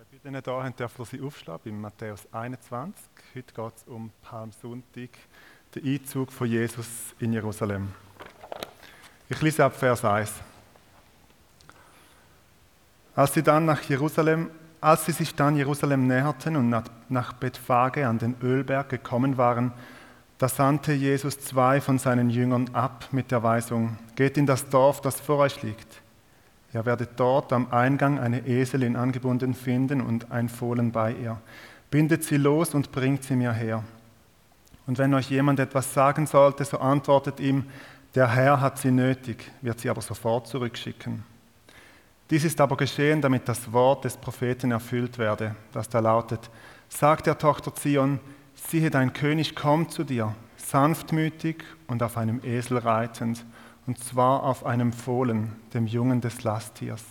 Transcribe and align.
bei 0.00 0.18
denen 0.24 0.42
da 0.42 0.62
haben 0.62 0.74
dürfen 0.74 1.04
sie 1.04 1.20
aufschlagen, 1.20 1.72
in 1.72 1.78
Matthäus 1.78 2.26
21. 2.32 2.94
Heute 3.34 3.52
geht 3.52 3.76
es 3.76 3.82
um 3.84 4.10
Palmsonntag, 4.22 5.10
den 5.74 5.86
Einzug 5.86 6.32
von 6.32 6.48
Jesus 6.48 6.86
in 7.18 7.34
Jerusalem. 7.34 7.88
Ich 9.28 9.42
lese 9.42 9.62
ab 9.62 9.76
Vers 9.76 10.02
1. 10.02 10.32
Als 13.14 13.34
sie 13.34 13.42
dann 13.42 13.66
nach 13.66 13.82
Jerusalem, 13.82 14.50
als 14.80 15.04
sie 15.04 15.12
sich 15.12 15.34
dann 15.34 15.56
Jerusalem 15.56 16.06
näherten 16.06 16.56
und 16.56 16.70
nach 17.10 17.32
Bethphage 17.34 18.08
an 18.08 18.18
den 18.18 18.36
Ölberg 18.42 18.88
gekommen 18.88 19.36
waren, 19.36 19.70
da 20.38 20.48
sandte 20.48 20.94
Jesus 20.94 21.38
zwei 21.40 21.82
von 21.82 21.98
seinen 21.98 22.30
Jüngern 22.30 22.70
ab 22.72 23.08
mit 23.10 23.30
der 23.30 23.42
Weisung: 23.42 23.98
Geht 24.16 24.38
in 24.38 24.46
das 24.46 24.66
Dorf, 24.70 25.02
das 25.02 25.20
vor 25.20 25.36
euch 25.40 25.62
liegt. 25.62 26.00
Ihr 26.72 26.86
werdet 26.86 27.10
dort 27.16 27.52
am 27.52 27.72
Eingang 27.72 28.18
eine 28.18 28.46
Eselin 28.46 28.96
angebunden 28.96 29.54
finden 29.54 30.00
und 30.00 30.30
ein 30.30 30.48
Fohlen 30.48 30.92
bei 30.92 31.12
ihr. 31.12 31.40
Bindet 31.90 32.22
sie 32.22 32.36
los 32.36 32.74
und 32.74 32.92
bringt 32.92 33.24
sie 33.24 33.34
mir 33.34 33.52
her. 33.52 33.82
Und 34.86 34.98
wenn 34.98 35.14
euch 35.14 35.30
jemand 35.30 35.58
etwas 35.58 35.92
sagen 35.92 36.26
sollte, 36.26 36.64
so 36.64 36.78
antwortet 36.78 37.40
ihm, 37.40 37.64
der 38.14 38.28
Herr 38.28 38.60
hat 38.60 38.78
sie 38.78 38.90
nötig, 38.90 39.50
wird 39.60 39.80
sie 39.80 39.90
aber 39.90 40.00
sofort 40.00 40.46
zurückschicken. 40.46 41.24
Dies 42.30 42.44
ist 42.44 42.60
aber 42.60 42.76
geschehen, 42.76 43.20
damit 43.20 43.48
das 43.48 43.72
Wort 43.72 44.04
des 44.04 44.16
Propheten 44.16 44.70
erfüllt 44.70 45.18
werde, 45.18 45.56
das 45.72 45.88
da 45.88 45.98
lautet, 45.98 46.50
sagt 46.88 47.26
der 47.26 47.38
Tochter 47.38 47.74
Zion, 47.74 48.20
siehe, 48.54 48.90
dein 48.90 49.12
König 49.12 49.56
kommt 49.56 49.92
zu 49.92 50.04
dir, 50.04 50.34
sanftmütig 50.56 51.64
und 51.88 52.02
auf 52.02 52.16
einem 52.16 52.40
Esel 52.44 52.78
reitend 52.78 53.44
und 53.86 53.98
zwar 53.98 54.42
auf 54.42 54.64
einem 54.66 54.92
Fohlen, 54.92 55.52
dem 55.74 55.86
Jungen 55.86 56.20
des 56.20 56.42
Lasttiers. 56.42 57.04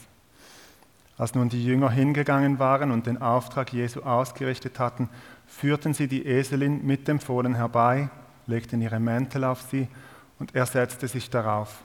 Als 1.17 1.35
nun 1.35 1.49
die 1.49 1.65
Jünger 1.65 1.89
hingegangen 1.89 2.59
waren 2.59 2.91
und 2.91 3.05
den 3.05 3.21
Auftrag 3.21 3.73
Jesu 3.73 4.01
ausgerichtet 4.03 4.79
hatten, 4.79 5.09
führten 5.47 5.93
sie 5.93 6.07
die 6.07 6.25
Eselin 6.25 6.85
mit 6.85 7.07
dem 7.07 7.19
Fohlen 7.19 7.55
herbei, 7.55 8.09
legten 8.47 8.81
ihre 8.81 8.99
Mäntel 8.99 9.43
auf 9.43 9.61
sie 9.61 9.89
und 10.39 10.55
er 10.55 10.65
setzte 10.65 11.07
sich 11.07 11.29
darauf. 11.29 11.83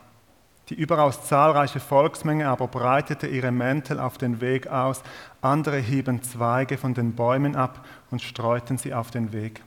Die 0.69 0.75
überaus 0.75 1.27
zahlreiche 1.27 1.81
Volksmenge 1.81 2.49
aber 2.49 2.69
breitete 2.69 3.27
ihre 3.27 3.51
Mäntel 3.51 3.99
auf 3.99 4.17
den 4.17 4.41
Weg 4.41 4.67
aus, 4.69 5.03
andere 5.43 5.79
hieben 5.79 6.23
Zweige 6.23 6.79
von 6.79 6.95
den 6.95 7.15
Bäumen 7.15 7.55
ab 7.55 7.85
und 8.11 8.23
streuten 8.23 8.79
sie 8.79 8.95
auf 8.95 9.11
den 9.11 9.33
Weg. 9.33 9.63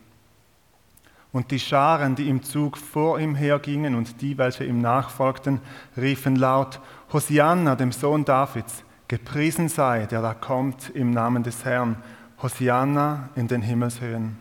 Und 1.38 1.52
die 1.52 1.59
Scharen, 1.59 2.16
die 2.16 2.30
im 2.30 2.41
Zug 2.41 2.80
vor 2.80 3.19
ihm 3.19 3.35
hergingen 3.35 3.93
und 3.93 4.23
die, 4.23 4.39
welche 4.39 4.63
ihm 4.63 4.81
nachfolgten, 4.81 5.61
riefen 5.95 6.35
laut, 6.35 6.80
Hosianna, 7.13 7.75
dem 7.75 7.91
Sohn 7.91 8.25
Davids, 8.25 8.83
gepriesen 9.07 9.69
sei, 9.69 10.08
der 10.08 10.23
da 10.23 10.33
kommt 10.33 10.89
im 10.95 11.11
Namen 11.11 11.43
des 11.43 11.63
Herrn, 11.63 11.97
Hosianna 12.41 13.30
in 13.35 13.47
den 13.47 13.61
Himmelshöhen. 13.61 14.35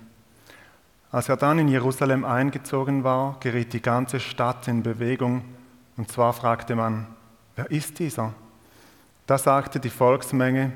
Als 1.13 1.29
er 1.29 1.37
dann 1.37 1.59
in 1.59 1.69
Jerusalem 1.69 2.25
eingezogen 2.25 3.05
war, 3.05 3.37
geriet 3.41 3.75
die 3.75 3.83
ganze 3.83 4.19
Stadt 4.19 4.67
in 4.67 4.83
Bewegung, 4.83 5.45
und 5.99 6.11
zwar 6.11 6.33
fragte 6.33 6.77
man, 6.77 7.09
wer 7.57 7.71
ist 7.71 7.99
dieser? 7.99 8.33
Da 9.27 9.37
sagte 9.37 9.81
die 9.81 9.91
Volksmenge, 9.91 10.73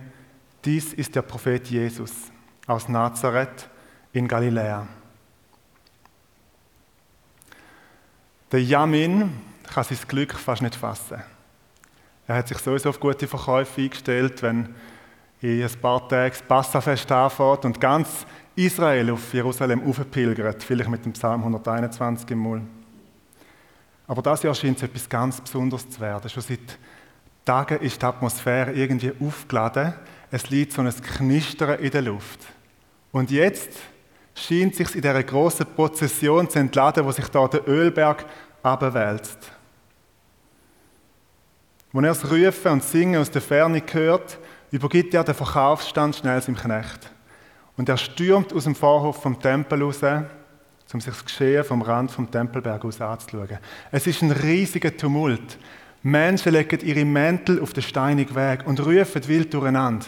dies 0.67 0.93
ist 0.93 1.17
der 1.17 1.23
Prophet 1.23 1.67
Jesus 1.69 2.13
aus 2.67 2.91
Nazareth 2.91 3.71
in 4.13 4.29
Galiläa. 4.29 4.87
Der 8.53 8.63
Yamin 8.63 9.33
kann 9.73 9.85
sein 9.85 9.99
Glück 10.09 10.35
fast 10.35 10.63
nicht 10.63 10.75
fassen. 10.75 11.23
Er 12.27 12.37
hat 12.37 12.49
sich 12.49 12.59
sowieso 12.59 12.89
auf 12.89 13.01
gute 13.01 13.27
Verkäufe 13.27 13.81
eingestellt, 13.81 14.43
wenn 14.43 14.75
in 15.41 15.63
ein 15.63 15.81
paar 15.81 16.09
Tagen 16.09 16.31
das 16.31 16.43
Passafest 16.43 17.11
anfängt 17.11 17.65
und 17.65 17.81
ganz 17.81 18.27
Israel 18.57 19.11
auf 19.11 19.33
Jerusalem 19.33 19.83
aufpilgert, 19.89 20.63
vielleicht 20.63 20.91
mit 20.91 21.05
dem 21.05 21.13
Psalm 21.13 21.41
121 21.41 22.31
im 22.31 22.39
Mund. 22.39 22.69
Aber 24.07 24.23
das 24.23 24.43
Jahr 24.43 24.55
scheint 24.55 24.77
es 24.79 24.83
etwas 24.83 25.09
ganz 25.09 25.41
Besonderes 25.41 25.89
zu 25.89 26.01
werden. 26.01 26.29
Schon 26.29 26.43
seit 26.43 26.79
Tagen 27.45 27.79
ist 27.79 28.03
die 28.03 28.07
Atmosphäre 28.07 28.73
irgendwie 28.73 29.13
aufgeladen. 29.21 29.95
Es 30.31 30.51
liegt 30.51 30.73
so 30.73 30.83
ein 30.83 30.93
Knistern 30.93 31.79
in 31.79 31.91
der 31.91 32.03
Luft. 32.03 32.41
Und 33.13 33.31
jetzt 33.31 33.71
scheint 34.41 34.75
sich 34.75 34.95
in 34.95 35.03
dieser 35.03 35.23
großen 35.23 35.67
Prozession 35.67 36.49
zu 36.49 36.59
entladen, 36.59 37.05
wo 37.05 37.13
sich 37.13 37.29
da 37.29 37.47
der 37.49 37.67
Ölberg 37.69 38.25
abwälzt. 38.63 39.39
Wenn 41.93 42.05
er 42.05 42.15
das 42.15 42.31
Rufen 42.31 42.73
und 42.73 42.85
Singen 42.85 43.21
aus 43.21 43.31
der 43.31 43.43
Ferne 43.43 43.83
hört, 43.93 44.39
übergibt 44.71 45.13
er 45.15 45.25
den 45.25 45.35
Verkaufsstand 45.35 46.17
schnell 46.17 46.41
seinem 46.41 46.57
Knecht. 46.57 47.11
Und 47.77 47.89
er 47.89 47.97
stürmt 47.97 48.53
aus 48.53 48.65
dem 48.65 48.75
Vorhof 48.75 49.23
vom 49.23 49.41
Tempel 49.41 49.83
raus, 49.83 50.01
um 50.93 51.01
sich 51.01 51.13
das 51.13 51.25
Geschehen 51.25 51.65
vom 51.65 51.83
Rand 51.83 52.11
vom 52.11 52.31
Tempelberg 52.31 52.85
aus 52.85 53.01
anzuschauen. 53.01 53.59
Es 53.91 54.07
ist 54.07 54.23
ein 54.23 54.31
riesiger 54.31 54.97
Tumult. 54.97 55.59
Menschen 56.03 56.53
legen 56.53 56.81
ihre 56.81 57.05
Mäntel 57.05 57.61
auf 57.61 57.73
den 57.73 57.83
steinigen 57.83 58.35
Weg 58.35 58.67
und 58.67 58.85
rufen 58.85 59.29
wild 59.29 59.53
durcheinander. 59.53 60.07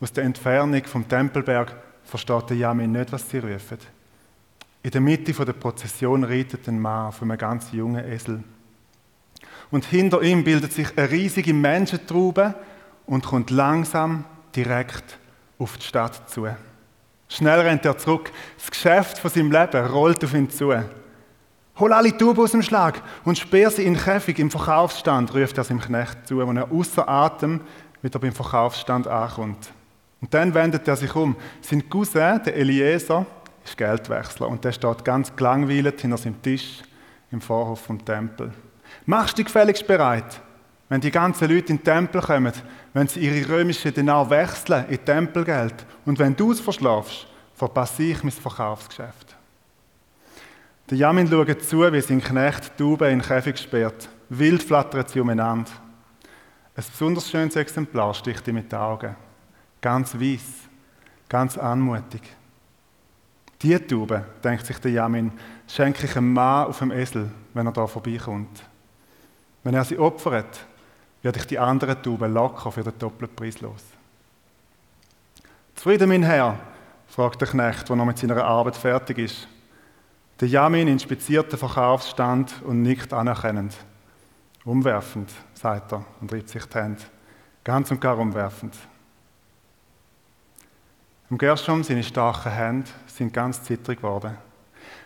Aus 0.00 0.12
der 0.12 0.24
Entfernung 0.24 0.84
vom 0.84 1.08
Tempelberg 1.08 1.74
versteht 2.12 2.50
der 2.50 2.58
Jamin 2.58 2.92
nicht, 2.92 3.10
was 3.10 3.30
sie 3.30 3.38
rufen. 3.38 3.78
In 4.82 4.90
der 4.90 5.00
Mitte 5.00 5.32
der 5.32 5.54
Prozession 5.54 6.24
reitet 6.24 6.68
ein 6.68 6.78
Mann 6.78 7.06
auf 7.06 7.22
einem 7.22 7.38
ganz 7.38 7.72
jungen 7.72 8.04
Esel. 8.04 8.44
Und 9.70 9.86
hinter 9.86 10.20
ihm 10.20 10.44
bildet 10.44 10.74
sich 10.74 10.88
eine 10.98 11.10
riesige 11.10 11.54
Menschentraube 11.54 12.54
und 13.06 13.24
kommt 13.24 13.48
langsam 13.48 14.26
direkt 14.54 15.18
auf 15.58 15.78
die 15.78 15.86
Stadt 15.86 16.28
zu. 16.28 16.48
Schnell 17.30 17.60
rennt 17.60 17.86
er 17.86 17.96
zurück. 17.96 18.30
Das 18.58 18.70
Geschäft 18.70 19.16
von 19.16 19.30
seinem 19.30 19.50
Leben 19.50 19.86
rollt 19.86 20.22
auf 20.22 20.34
ihn 20.34 20.50
zu. 20.50 20.74
Hol 21.78 21.92
alle 21.94 22.14
Tauben 22.14 22.44
aus 22.44 22.50
dem 22.50 22.62
Schlag 22.62 23.00
und 23.24 23.38
sperr 23.38 23.70
sie 23.70 23.86
in 23.86 23.94
den 23.94 24.02
Käfig 24.02 24.38
im 24.38 24.50
Verkaufsstand, 24.50 25.34
ruft 25.34 25.56
er 25.56 25.64
seinem 25.64 25.80
Knecht 25.80 26.26
zu, 26.26 26.46
wenn 26.46 26.58
er 26.58 26.70
außer 26.70 27.08
Atem 27.08 27.62
wieder 28.02 28.18
beim 28.18 28.32
Verkaufsstand 28.32 29.06
ankommt. 29.06 29.72
Und 30.22 30.32
dann 30.32 30.54
wendet 30.54 30.86
er 30.86 30.96
sich 30.96 31.14
um. 31.14 31.36
Sein 31.60 31.90
Cousin, 31.90 32.40
der 32.44 32.56
Eliezer, 32.56 33.26
ist 33.64 33.76
Geldwechsler 33.76 34.48
und 34.48 34.64
der 34.64 34.72
steht 34.72 35.04
ganz 35.04 35.34
gelangweilt 35.34 36.00
hinter 36.00 36.16
seinem 36.16 36.40
Tisch 36.40 36.80
im 37.32 37.40
Vorhof 37.40 37.80
vom 37.80 38.02
Tempel. 38.02 38.52
Machst 39.04 39.36
du 39.36 39.44
gefälligst 39.44 39.86
bereit? 39.86 40.40
Wenn 40.88 41.00
die 41.00 41.10
ganzen 41.10 41.48
Leute 41.50 41.72
in 41.72 41.78
den 41.78 41.84
Tempel 41.84 42.20
kommen, 42.20 42.52
wenn 42.92 43.08
sie 43.08 43.20
ihre 43.20 43.48
römischen 43.48 43.92
Denar 43.94 44.30
wechseln 44.30 44.84
in 44.88 45.04
Tempelgeld 45.04 45.74
und 46.06 46.18
wenn 46.18 46.36
du 46.36 46.52
es 46.52 46.60
verschlafst, 46.60 47.26
verpasse 47.54 48.04
ich 48.04 48.22
mein 48.22 48.32
Verkaufsgeschäft. 48.32 49.36
Der 50.90 50.98
Jamin 50.98 51.28
schaut 51.28 51.62
zu, 51.62 51.92
wie 51.92 52.00
sein 52.00 52.22
Knecht 52.22 52.76
Tauben 52.76 53.10
in 53.10 53.18
den 53.18 53.26
Käfig 53.26 53.58
sperrt. 53.58 54.08
Wild 54.28 54.62
flattert 54.62 55.08
sie 55.10 55.20
umeinander. 55.20 55.70
Ein 56.76 56.84
besonders 56.90 57.30
schönes 57.30 57.56
Exemplar 57.56 58.14
sticht 58.14 58.46
ihm 58.46 58.56
mit 58.56 58.70
den 58.70 58.78
Augen 58.78 59.16
ganz 59.82 60.14
weiß, 60.14 60.40
ganz 61.28 61.58
anmutig. 61.58 62.22
Die 63.60 63.78
Taube, 63.78 64.24
denkt 64.42 64.64
sich 64.64 64.78
der 64.78 64.92
Jamin, 64.92 65.32
schenke 65.68 66.06
ich 66.06 66.16
einem 66.16 66.32
Mann 66.32 66.68
auf 66.68 66.78
dem 66.78 66.90
Esel, 66.90 67.30
wenn 67.52 67.66
er 67.66 67.72
da 67.72 67.86
vorbeikommt. 67.86 68.64
Wenn 69.62 69.74
er 69.74 69.84
sie 69.84 69.98
opfert, 69.98 70.66
werde 71.22 71.38
ich 71.38 71.46
die 71.46 71.58
anderen 71.58 72.02
Tauben 72.02 72.32
locker 72.32 72.72
für 72.72 72.82
den 72.82 72.98
doppelten 72.98 73.36
Preis 73.36 73.60
los. 73.60 73.84
Zufrieden, 75.74 76.08
mein 76.08 76.22
Herr? 76.22 76.58
fragt 77.06 77.40
der 77.40 77.48
Knecht, 77.48 77.88
der 77.88 77.96
noch 77.96 78.06
mit 78.06 78.18
seiner 78.18 78.42
Arbeit 78.42 78.76
fertig 78.76 79.18
ist. 79.18 79.46
Der 80.40 80.48
Jamin 80.48 80.88
inspiziert 80.88 81.52
den 81.52 81.58
Verkaufsstand 81.58 82.62
und 82.62 82.82
nickt 82.82 83.12
anerkennend. 83.12 83.76
Umwerfend, 84.64 85.30
sagt 85.54 85.92
er 85.92 86.04
und 86.20 86.32
reibt 86.32 86.48
sich 86.48 86.64
die 86.64 86.78
Hände. 86.78 87.02
Ganz 87.62 87.90
und 87.90 88.00
gar 88.00 88.18
umwerfend. 88.18 88.74
Im 91.32 91.38
Gershom, 91.38 91.82
seine 91.82 92.04
starken 92.04 92.52
Hände 92.52 92.90
sind 93.06 93.32
ganz 93.32 93.62
zittrig 93.62 94.02
geworden. 94.02 94.36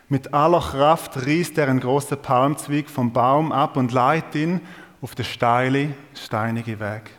Mit 0.09 0.33
aller 0.33 0.59
Kraft 0.59 1.15
reißt 1.15 1.57
er 1.57 1.69
einen 1.69 1.79
großen 1.79 2.21
Palmzweig 2.21 2.89
vom 2.89 3.13
Baum 3.13 3.53
ab 3.53 3.77
und 3.77 3.93
leitet 3.93 4.35
ihn 4.35 4.61
auf 5.01 5.15
den 5.15 5.23
steilen, 5.23 5.95
steinigen 6.13 6.81
Weg, 6.81 7.11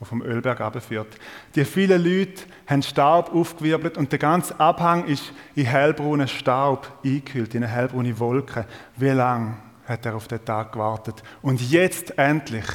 der 0.00 0.06
vom 0.08 0.22
Ölberg 0.22 0.60
abführt. 0.60 1.16
Die 1.54 1.64
vielen 1.64 2.02
Leute 2.02 2.42
haben 2.66 2.82
Staub 2.82 3.32
aufgewirbelt 3.32 3.96
und 3.96 4.10
der 4.10 4.18
ganze 4.18 4.58
Abhang 4.58 5.04
ist 5.04 5.32
in 5.54 5.66
hellbraunen 5.66 6.26
Staub 6.26 6.90
eingehüllt, 7.04 7.54
in 7.54 7.62
eine 7.62 7.72
hellbraune 7.72 8.18
Wolke. 8.18 8.66
Wie 8.96 9.10
lange 9.10 9.58
hat 9.86 10.04
er 10.04 10.16
auf 10.16 10.26
den 10.26 10.44
Tag 10.44 10.72
gewartet? 10.72 11.22
Und 11.42 11.60
jetzt 11.70 12.18
endlich 12.18 12.66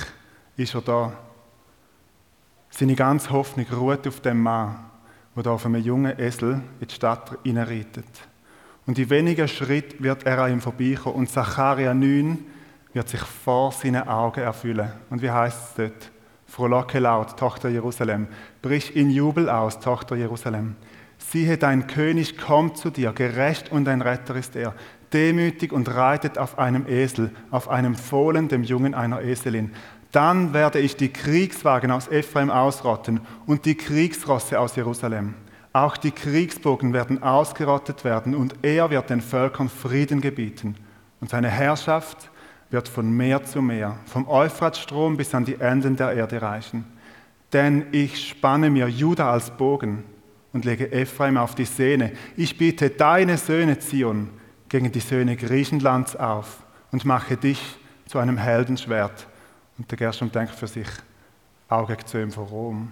ist 0.56 0.76
er 0.76 0.82
da. 0.82 1.12
Seine 2.70 2.96
ganze 2.96 3.32
Hoffnung 3.32 3.66
ruht 3.70 4.08
auf 4.08 4.22
dem 4.22 4.42
Mann, 4.44 4.87
der 5.38 5.44
da 5.44 5.52
auf 5.52 5.68
einem 5.68 5.84
jungen 5.84 6.18
Esel 6.18 6.62
in 6.80 6.88
die 6.88 6.94
Stadt 6.94 7.38
hineinreitet. 7.44 8.08
Und 8.88 8.98
in 8.98 9.10
wenigen 9.12 9.48
Schritten 9.48 10.04
wird 10.04 10.26
er 10.26 10.40
an 10.40 10.54
ihm 10.54 10.62
vorbeikommen 10.62 11.16
und 11.16 11.30
Zacharia 11.30 11.94
9 11.94 12.40
wird 12.94 13.08
sich 13.08 13.20
vor 13.20 13.72
seinen 13.72 14.08
Augen 14.08 14.40
erfüllen. 14.40 14.92
Und 15.12 15.22
wie 15.22 15.30
heißt 15.30 15.60
es 15.60 15.76
dort? 15.76 16.12
Frohlocke 16.48 16.98
laut, 16.98 17.38
Tochter 17.38 17.70
Jerusalem. 17.70 18.28
Brich 18.64 18.96
in 18.96 19.12
Jubel 19.12 19.48
aus, 19.48 19.80
Tochter 19.80 20.16
Jerusalem. 20.16 20.76
Siehe, 21.20 21.58
dein 21.58 21.86
König 21.86 22.38
kommt 22.38 22.78
zu 22.78 22.90
dir, 22.90 23.12
gerecht 23.12 23.72
und 23.72 23.88
ein 23.88 24.02
Retter 24.02 24.36
ist 24.36 24.56
er, 24.56 24.74
demütig 25.14 25.72
und 25.72 25.94
reitet 25.94 26.38
auf 26.38 26.58
einem 26.58 26.88
Esel, 26.88 27.32
auf 27.52 27.70
einem 27.70 27.94
Fohlen, 27.96 28.48
dem 28.48 28.64
Jungen 28.64 28.96
einer 28.96 29.22
Eselin. 29.22 29.72
Dann 30.18 30.52
werde 30.52 30.80
ich 30.80 30.96
die 30.96 31.14
Kriegswagen 31.14 31.92
aus 31.92 32.08
Ephraim 32.08 32.50
ausrotten 32.50 33.22
und 33.46 33.66
die 33.66 33.76
Kriegsrosse 33.76 34.60
aus 34.60 34.76
Jerusalem. 34.76 35.36
Auch 35.74 35.96
die 35.96 36.10
Kriegsbogen 36.10 36.92
werden 36.92 37.22
ausgerottet 37.22 38.04
werden 38.04 38.34
und 38.34 38.56
er 38.64 38.90
wird 38.90 39.12
den 39.12 39.22
Völkern 39.22 39.70
Frieden 39.70 40.20
gebieten. 40.20 40.74
Und 41.22 41.30
seine 41.30 41.50
Herrschaft 41.50 42.32
wird 42.72 42.88
von 42.90 43.16
Meer 43.16 43.44
zu 43.44 43.62
Meer, 43.62 44.00
vom 44.08 44.28
Euphratstrom 44.28 45.18
bis 45.18 45.36
an 45.36 45.46
die 45.46 45.60
Enden 45.60 45.96
der 45.96 46.14
Erde 46.14 46.42
reichen. 46.42 46.86
Denn 47.54 47.86
ich 47.92 48.30
spanne 48.30 48.72
mir 48.72 48.88
Juda 48.88 49.32
als 49.32 49.52
Bogen 49.52 50.04
und 50.52 50.66
lege 50.66 50.92
Ephraim 50.92 51.38
auf 51.38 51.54
die 51.54 51.66
Sehne. 51.66 52.12
Ich 52.36 52.58
biete 52.58 52.90
deine 52.90 53.38
Söhne 53.38 53.78
Zion 53.78 54.32
gegen 54.68 54.92
die 54.92 55.00
Söhne 55.00 55.36
Griechenlands 55.36 56.16
auf 56.16 56.64
und 56.92 57.06
mache 57.06 57.38
dich 57.38 57.62
zu 58.08 58.18
einem 58.18 58.40
Heldenschwert. 58.40 59.28
Und 59.78 59.90
der 59.90 59.98
Gershom 59.98 60.32
denkt 60.32 60.54
für 60.54 60.68
sich, 60.68 60.88
Augezöm 61.70 62.32
vor 62.32 62.48
Rom. 62.48 62.92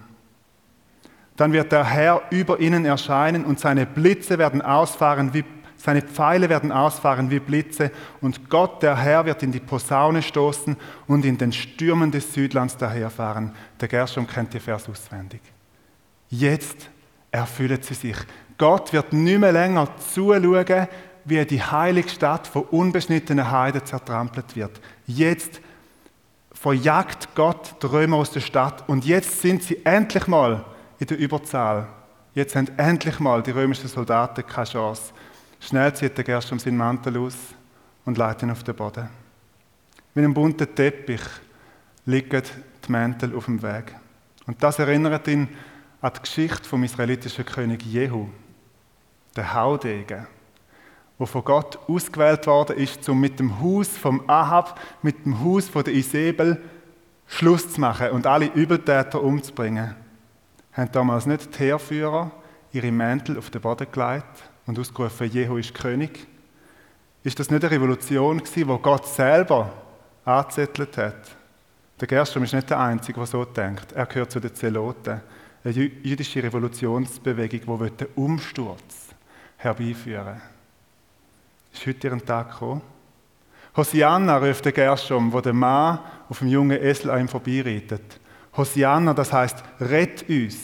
Dann 1.36 1.52
wird 1.52 1.72
der 1.72 1.84
Herr 1.84 2.22
über 2.30 2.60
ihnen 2.60 2.84
erscheinen 2.84 3.44
und 3.44 3.60
seine 3.60 3.86
Blitze 3.86 4.38
werden 4.38 4.62
ausfahren 4.62 5.34
wie 5.34 5.44
seine 5.76 6.02
Pfeile 6.02 6.48
werden 6.48 6.72
ausfahren 6.72 7.30
wie 7.30 7.38
Blitze 7.38 7.90
und 8.20 8.48
Gott, 8.48 8.82
der 8.82 8.96
Herr, 8.96 9.26
wird 9.26 9.42
in 9.42 9.52
die 9.52 9.60
Posaune 9.60 10.22
stoßen 10.22 10.76
und 11.06 11.24
in 11.24 11.36
den 11.38 11.52
Stürmen 11.52 12.10
des 12.10 12.32
Südlands 12.32 12.76
daherfahren. 12.76 13.52
Der 13.80 13.86
Gershom 13.86 14.26
kennt 14.26 14.54
die 14.54 14.58
Vers 14.58 14.88
auswendig. 14.88 15.40
Jetzt 16.28 16.88
erfüllt 17.30 17.84
sie 17.84 17.94
sich. 17.94 18.16
Gott 18.58 18.92
wird 18.92 19.12
nicht 19.12 19.38
mehr 19.38 19.52
länger 19.52 19.88
zuschauen, 20.12 20.88
wie 21.24 21.44
die 21.44 21.62
heilige 21.62 22.08
Stadt 22.08 22.46
von 22.46 22.62
unbeschnittenen 22.62 23.50
Heiden 23.50 23.84
zertrampelt 23.84 24.56
wird. 24.56 24.80
Jetzt 25.06 25.60
verjagt 26.56 27.34
Gott 27.34 27.76
die 27.82 27.86
Römer 27.86 28.16
aus 28.16 28.30
der 28.30 28.40
Stadt 28.40 28.88
und 28.88 29.04
jetzt 29.04 29.40
sind 29.42 29.62
sie 29.62 29.84
endlich 29.84 30.26
mal 30.26 30.64
in 30.98 31.06
der 31.06 31.18
Überzahl. 31.18 31.86
Jetzt 32.34 32.56
haben 32.56 32.68
endlich 32.78 33.20
mal 33.20 33.42
die 33.42 33.50
römischen 33.50 33.88
Soldaten 33.88 34.46
keine 34.46 34.66
Chance. 34.66 35.12
Schnell 35.60 35.94
zieht 35.94 36.16
der 36.16 36.24
Gershom 36.24 36.58
seinen 36.58 36.78
Mantel 36.78 37.18
aus 37.18 37.36
und 38.04 38.18
legt 38.18 38.42
ihn 38.42 38.50
auf 38.50 38.62
den 38.62 38.74
Boden. 38.74 39.08
Wie 40.14 40.22
ein 40.22 40.32
bunter 40.32 40.74
Teppich 40.74 41.20
liegen 42.06 42.42
die 42.86 42.92
Mäntel 42.92 43.36
auf 43.36 43.44
dem 43.44 43.62
Weg. 43.62 43.94
Und 44.46 44.62
das 44.62 44.78
erinnert 44.78 45.28
ihn 45.28 45.48
an 46.00 46.12
die 46.14 46.20
Geschichte 46.20 46.68
vom 46.68 46.84
israelitischen 46.84 47.44
König 47.44 47.84
Jehu, 47.84 48.28
der 49.34 49.52
Haudegen, 49.52 50.26
wo 51.18 51.26
von 51.26 51.44
Gott 51.44 51.78
ausgewählt 51.88 52.46
worden 52.46 52.76
ist, 52.76 53.08
um 53.08 53.20
mit 53.20 53.38
dem 53.38 53.60
Haus 53.60 53.88
vom 53.88 54.28
Ahab, 54.28 54.78
mit 55.02 55.24
dem 55.24 55.42
Haus 55.42 55.68
von 55.68 55.82
der 55.84 55.94
Isabel 55.94 56.60
Schluss 57.26 57.72
zu 57.72 57.80
machen 57.80 58.10
und 58.10 58.26
alle 58.26 58.46
Übeltäter 58.46 59.22
umzubringen. 59.22 59.94
Haben 60.72 60.92
damals 60.92 61.26
nicht 61.26 61.54
die 61.54 61.58
Heerführer 61.64 62.30
ihre 62.72 62.92
Mäntel 62.92 63.38
auf 63.38 63.50
den 63.50 63.60
Boden 63.60 63.86
gelegt 63.90 64.50
und 64.66 64.78
ausgerufen, 64.78 65.30
Jehu 65.30 65.56
ist 65.56 65.74
König? 65.74 66.26
Ist 67.24 67.40
das 67.40 67.50
nicht 67.50 67.64
eine 67.64 67.70
Revolution 67.72 68.38
gewesen, 68.38 68.68
wo 68.68 68.78
Gott 68.78 69.06
selber 69.06 69.72
angezettelt 70.24 70.96
hat? 70.98 71.36
Der 71.98 72.06
Gershom 72.06 72.42
ist 72.44 72.52
nicht 72.52 72.68
der 72.68 72.78
Einzige, 72.78 73.18
der 73.18 73.26
so 73.26 73.44
denkt. 73.44 73.92
Er 73.92 74.06
gehört 74.06 74.30
zu 74.30 74.38
den 74.38 74.54
Zeloten, 74.54 75.22
eine 75.64 75.72
jüdische 75.72 76.42
Revolutionsbewegung, 76.42 77.80
die 77.80 77.90
den 77.90 78.08
Umsturz 78.14 79.08
herbeiführen 79.56 80.26
will. 80.26 80.55
Ist 81.76 81.86
heute 81.86 82.06
ihren 82.08 82.24
Tag 82.24 82.52
gekommen? 82.52 82.80
Hosianna 83.76 84.38
ruft 84.38 84.64
der 84.64 84.72
Gershom, 84.72 85.30
wo 85.30 85.42
der 85.42 85.52
Mann 85.52 85.98
auf 86.26 86.38
dem 86.38 86.48
jungen 86.48 86.82
Esel 86.82 87.10
an 87.10 87.20
ihm 87.20 87.28
vorbeireitet. 87.28 88.18
Hosianna, 88.56 89.12
das 89.12 89.30
heißt, 89.30 89.62
rett 89.80 90.26
uns. 90.26 90.56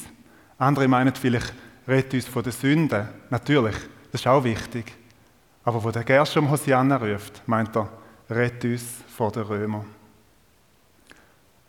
Andere 0.56 0.88
meinen 0.88 1.14
vielleicht, 1.14 1.52
rett 1.86 2.14
uns 2.14 2.26
von 2.26 2.42
der 2.42 2.52
Sünde. 2.52 3.10
Natürlich, 3.28 3.76
das 4.10 4.22
ist 4.22 4.26
auch 4.26 4.42
wichtig. 4.42 4.94
Aber 5.64 5.84
wo 5.84 5.90
der 5.90 6.02
Gershom 6.02 6.50
Hosianna 6.50 6.96
ruft, 6.96 7.42
meint 7.46 7.76
er, 7.76 7.90
rett 8.30 8.64
uns 8.64 8.82
vor 9.14 9.30
den 9.30 9.42
Römern. 9.42 9.84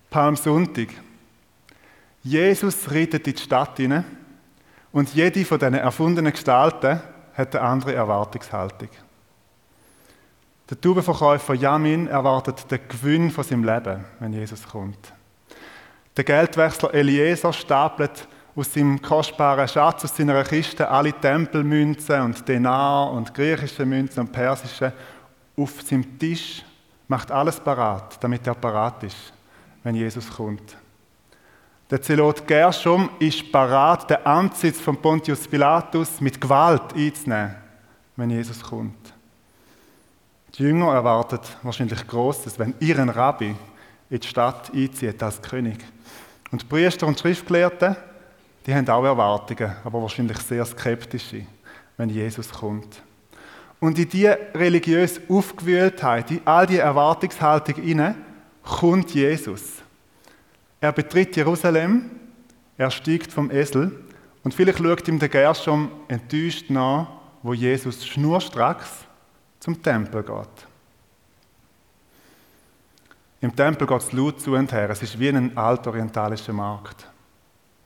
Palmsonntag. 0.09 0.87
Jesus 2.23 2.89
reitet 2.89 3.27
in 3.27 3.33
die 3.35 3.41
Stadt 3.41 3.75
hinein 3.75 4.05
und 4.93 5.13
jede 5.13 5.43
von 5.43 5.59
diesen 5.59 5.73
erfundenen 5.73 6.31
Gestalten 6.31 7.01
hat 7.33 7.55
eine 7.57 7.65
andere 7.65 7.93
Erwartungshaltung. 7.93 8.89
Der 10.69 10.79
Taubenverkäufer 10.79 11.55
Jamin 11.55 12.07
erwartet 12.07 12.71
den 12.71 12.79
Gewinn 12.87 13.31
von 13.31 13.43
seinem 13.43 13.65
Leben, 13.65 14.05
wenn 14.19 14.31
Jesus 14.31 14.65
kommt. 14.67 15.13
Der 16.15 16.23
Geldwechsler 16.23 16.93
Eliezer 16.93 17.51
stapelt 17.51 18.27
aus 18.55 18.71
seinem 18.71 19.01
kostbaren 19.01 19.67
Schatz, 19.67 20.05
aus 20.05 20.15
seiner 20.15 20.43
Kiste, 20.43 20.87
alle 20.87 21.11
Tempelmünzen 21.11 22.21
und 22.21 22.47
Denar 22.47 23.11
und 23.11 23.33
griechische 23.33 23.85
Münzen 23.85 24.21
und 24.21 24.31
persische 24.31 24.93
auf 25.57 25.81
seinem 25.81 26.17
Tisch, 26.17 26.63
macht 27.07 27.31
alles 27.31 27.59
parat, 27.59 28.23
damit 28.23 28.47
er 28.47 28.55
parat 28.55 29.03
ist, 29.03 29.33
wenn 29.83 29.95
Jesus 29.95 30.29
kommt. 30.29 30.77
Der 31.89 32.01
Zelot 32.01 32.47
Gershom 32.47 33.09
ist 33.19 33.51
parat, 33.51 34.09
den 34.09 34.25
Amtssitz 34.25 34.79
von 34.79 34.97
Pontius 34.97 35.47
Pilatus 35.47 36.21
mit 36.21 36.39
Gewalt 36.39 36.93
einzunehmen, 36.95 37.55
wenn 38.15 38.29
Jesus 38.29 38.63
kommt. 38.63 39.12
Die 40.57 40.63
Jünger 40.63 40.93
erwarten 40.93 41.39
wahrscheinlich 41.63 42.05
Großes, 42.05 42.59
wenn 42.59 42.75
ihren 42.79 43.09
Rabbi 43.09 43.55
in 44.11 44.19
die 44.19 44.27
Stadt 44.27 44.71
einzieht 44.71 45.23
als 45.23 45.41
König. 45.41 45.79
Und 46.51 46.61
die 46.61 46.67
Priester 46.67 47.07
und 47.07 47.19
Schriftgelehrten, 47.19 47.95
die 48.67 48.75
haben 48.75 48.87
auch 48.87 49.03
Erwartungen, 49.03 49.73
aber 49.83 49.99
wahrscheinlich 50.03 50.37
sehr 50.37 50.63
skeptische, 50.63 51.47
wenn 51.97 52.09
Jesus 52.09 52.51
kommt. 52.51 53.01
Und 53.79 53.97
in 53.97 54.07
diese 54.07 54.37
religiöse 54.53 55.21
Aufgewühltheit, 55.27 56.29
in 56.29 56.41
all 56.45 56.67
die 56.67 56.77
Erwartungshaltung 56.77 57.81
hinein, 57.81 58.15
kommt 58.61 59.11
Jesus. 59.11 59.81
Er 60.79 60.91
betritt 60.91 61.35
Jerusalem, 61.35 62.11
er 62.77 62.91
steigt 62.91 63.31
vom 63.31 63.49
Esel 63.49 63.91
und 64.43 64.53
vielleicht 64.53 64.77
schaut 64.77 65.07
ihm 65.07 65.17
der 65.17 65.29
Gershom 65.29 65.91
enttäuscht 66.07 66.69
nach, 66.69 67.07
wo 67.41 67.53
Jesus 67.53 68.05
schnurstracks 68.05 69.07
zum 69.63 69.81
Tempel 69.81 70.23
geht. 70.23 70.67
Im 73.39 73.55
Tempel 73.55 73.87
geht 73.87 74.01
es 74.01 74.11
laut 74.11 74.41
zu 74.41 74.55
und 74.55 74.69
her. 74.73 74.89
Es 74.89 75.01
ist 75.01 75.17
wie 75.17 75.29
ein 75.29 75.55
altorientalischer 75.55 76.51
Markt. 76.51 77.07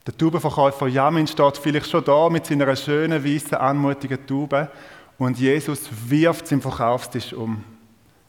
Der 0.07 0.17
Taubenverkäufer 0.17 0.87
Jamin 0.87 1.27
steht 1.27 1.57
vielleicht 1.57 1.87
schon 1.87 2.03
da 2.03 2.29
mit 2.31 2.47
seiner 2.47 2.75
schönen, 2.75 3.23
weißen, 3.23 3.53
anmutigen 3.53 4.25
Taube 4.25 4.71
und 5.19 5.37
Jesus 5.37 5.87
wirft 6.07 6.47
seinen 6.47 6.63
Verkaufstisch 6.63 7.31
um. 7.33 7.63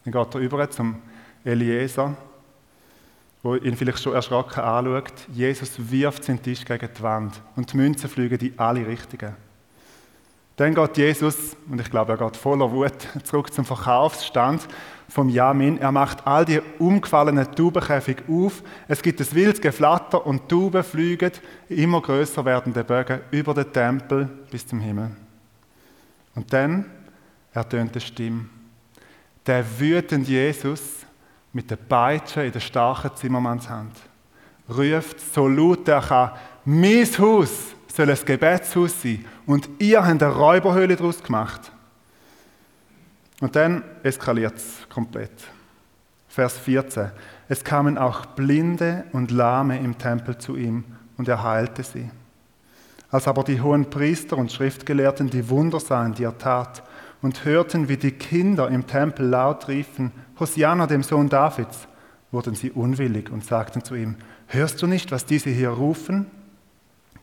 Dann 0.04 0.12
geht 0.12 0.34
er 0.34 0.40
über 0.40 0.68
zum 0.68 0.96
Eliezer, 1.42 2.14
wo 3.42 3.54
ihn 3.54 3.76
vielleicht 3.76 4.02
schon 4.02 4.12
erschrocken 4.12 4.60
anschaut. 4.60 5.26
Jesus 5.32 5.72
wirft 5.90 6.22
seinen 6.24 6.42
Tisch 6.42 6.66
gegen 6.66 6.90
die 6.94 7.02
Wand 7.02 7.40
und 7.56 7.72
die 7.72 7.78
Münzen 7.78 8.10
fliegen 8.10 8.38
in 8.40 8.58
alle 8.58 8.86
Richtungen. 8.86 9.47
Dann 10.58 10.74
geht 10.74 10.96
Jesus, 10.96 11.56
und 11.70 11.80
ich 11.80 11.88
glaube, 11.88 12.14
er 12.14 12.18
geht 12.18 12.36
voller 12.36 12.72
Wut 12.72 13.06
zurück 13.22 13.52
zum 13.54 13.64
Verkaufsstand 13.64 14.66
vom 15.08 15.28
Jamin. 15.28 15.78
Er 15.78 15.92
macht 15.92 16.26
all 16.26 16.44
die 16.44 16.60
umgefallenen 16.80 17.54
Taubenkäfige 17.54 18.24
auf. 18.28 18.64
Es 18.88 19.00
gibt 19.00 19.20
ein 19.20 19.32
wildes 19.34 19.60
Geflatter 19.60 20.26
und 20.26 20.48
Tauben 20.48 20.82
fliegen 20.82 21.30
immer 21.68 22.02
größer 22.02 22.44
werdende 22.44 22.82
Bögen 22.82 23.20
über 23.30 23.54
den 23.54 23.72
Tempel 23.72 24.28
bis 24.50 24.66
zum 24.66 24.80
Himmel. 24.80 25.12
Und 26.34 26.52
dann 26.52 26.86
ertönt 27.52 27.92
eine 27.92 28.00
Stimme. 28.00 28.46
Der 29.46 29.64
wütende 29.78 30.28
Jesus 30.28 31.06
mit 31.52 31.70
der 31.70 31.76
Peitsche 31.76 32.42
in 32.42 32.52
der 32.52 32.60
starken 32.60 33.14
Zimmermannshand 33.14 33.92
ruft 34.68 35.20
so 35.20 35.46
laut 35.46 35.86
er 35.86 36.00
kann: 36.00 36.32
Mein 36.64 37.06
Haus 37.16 37.76
soll 37.98 38.10
ein 38.10 38.18
Gebetshaus 38.24 39.02
sein 39.02 39.24
und 39.44 39.68
ihr 39.80 40.06
habt 40.06 40.22
eine 40.22 40.32
Räuberhöhle 40.32 40.94
daraus 40.94 41.20
gemacht. 41.20 41.72
Und 43.40 43.56
dann 43.56 43.82
eskaliert 44.04 44.56
es 44.56 44.88
komplett. 44.88 45.32
Vers 46.28 46.56
14. 46.58 47.10
Es 47.48 47.64
kamen 47.64 47.98
auch 47.98 48.24
Blinde 48.24 49.04
und 49.10 49.32
Lahme 49.32 49.80
im 49.80 49.98
Tempel 49.98 50.38
zu 50.38 50.54
ihm 50.54 50.84
und 51.16 51.26
er 51.26 51.42
heilte 51.42 51.82
sie. 51.82 52.08
Als 53.10 53.26
aber 53.26 53.42
die 53.42 53.60
hohen 53.60 53.90
Priester 53.90 54.36
und 54.36 54.52
Schriftgelehrten 54.52 55.28
die 55.28 55.48
Wunder 55.48 55.80
sahen, 55.80 56.14
die 56.14 56.22
er 56.22 56.38
tat, 56.38 56.84
und 57.20 57.44
hörten, 57.44 57.88
wie 57.88 57.96
die 57.96 58.12
Kinder 58.12 58.68
im 58.68 58.86
Tempel 58.86 59.26
laut 59.26 59.66
riefen, 59.66 60.12
Hosianna 60.38 60.86
dem 60.86 61.02
Sohn 61.02 61.28
Davids, 61.28 61.88
wurden 62.30 62.54
sie 62.54 62.70
unwillig 62.70 63.28
und 63.30 63.44
sagten 63.44 63.82
zu 63.82 63.96
ihm, 63.96 64.14
hörst 64.46 64.80
du 64.82 64.86
nicht, 64.86 65.10
was 65.10 65.26
diese 65.26 65.50
hier 65.50 65.70
rufen? 65.70 66.30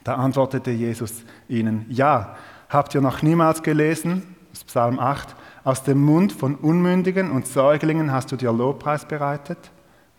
Da 0.05 0.15
antwortete 0.17 0.69
Jesus 0.69 1.25
ihnen, 1.49 1.87
ja, 1.89 2.37
habt 2.69 2.93
ihr 2.93 3.01
noch 3.01 3.23
niemals 3.23 3.63
gelesen, 3.63 4.35
das 4.51 4.63
Psalm 4.63 4.99
8, 4.99 5.35
aus 5.63 5.81
dem 5.81 5.99
Mund 5.99 6.31
von 6.31 6.53
Unmündigen 6.53 7.31
und 7.31 7.47
Säuglingen 7.47 8.11
hast 8.11 8.31
du 8.31 8.35
dir 8.35 8.53
Lobpreis 8.53 9.05
bereitet? 9.05 9.57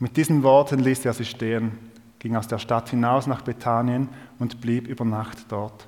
Mit 0.00 0.16
diesen 0.16 0.42
Worten 0.42 0.80
ließ 0.80 1.04
er 1.04 1.12
sie 1.12 1.24
stehen, 1.24 1.78
ging 2.18 2.34
aus 2.34 2.48
der 2.48 2.58
Stadt 2.58 2.90
hinaus 2.90 3.28
nach 3.28 3.42
Bethanien 3.42 4.08
und 4.40 4.60
blieb 4.60 4.88
über 4.88 5.04
Nacht 5.04 5.38
dort. 5.50 5.86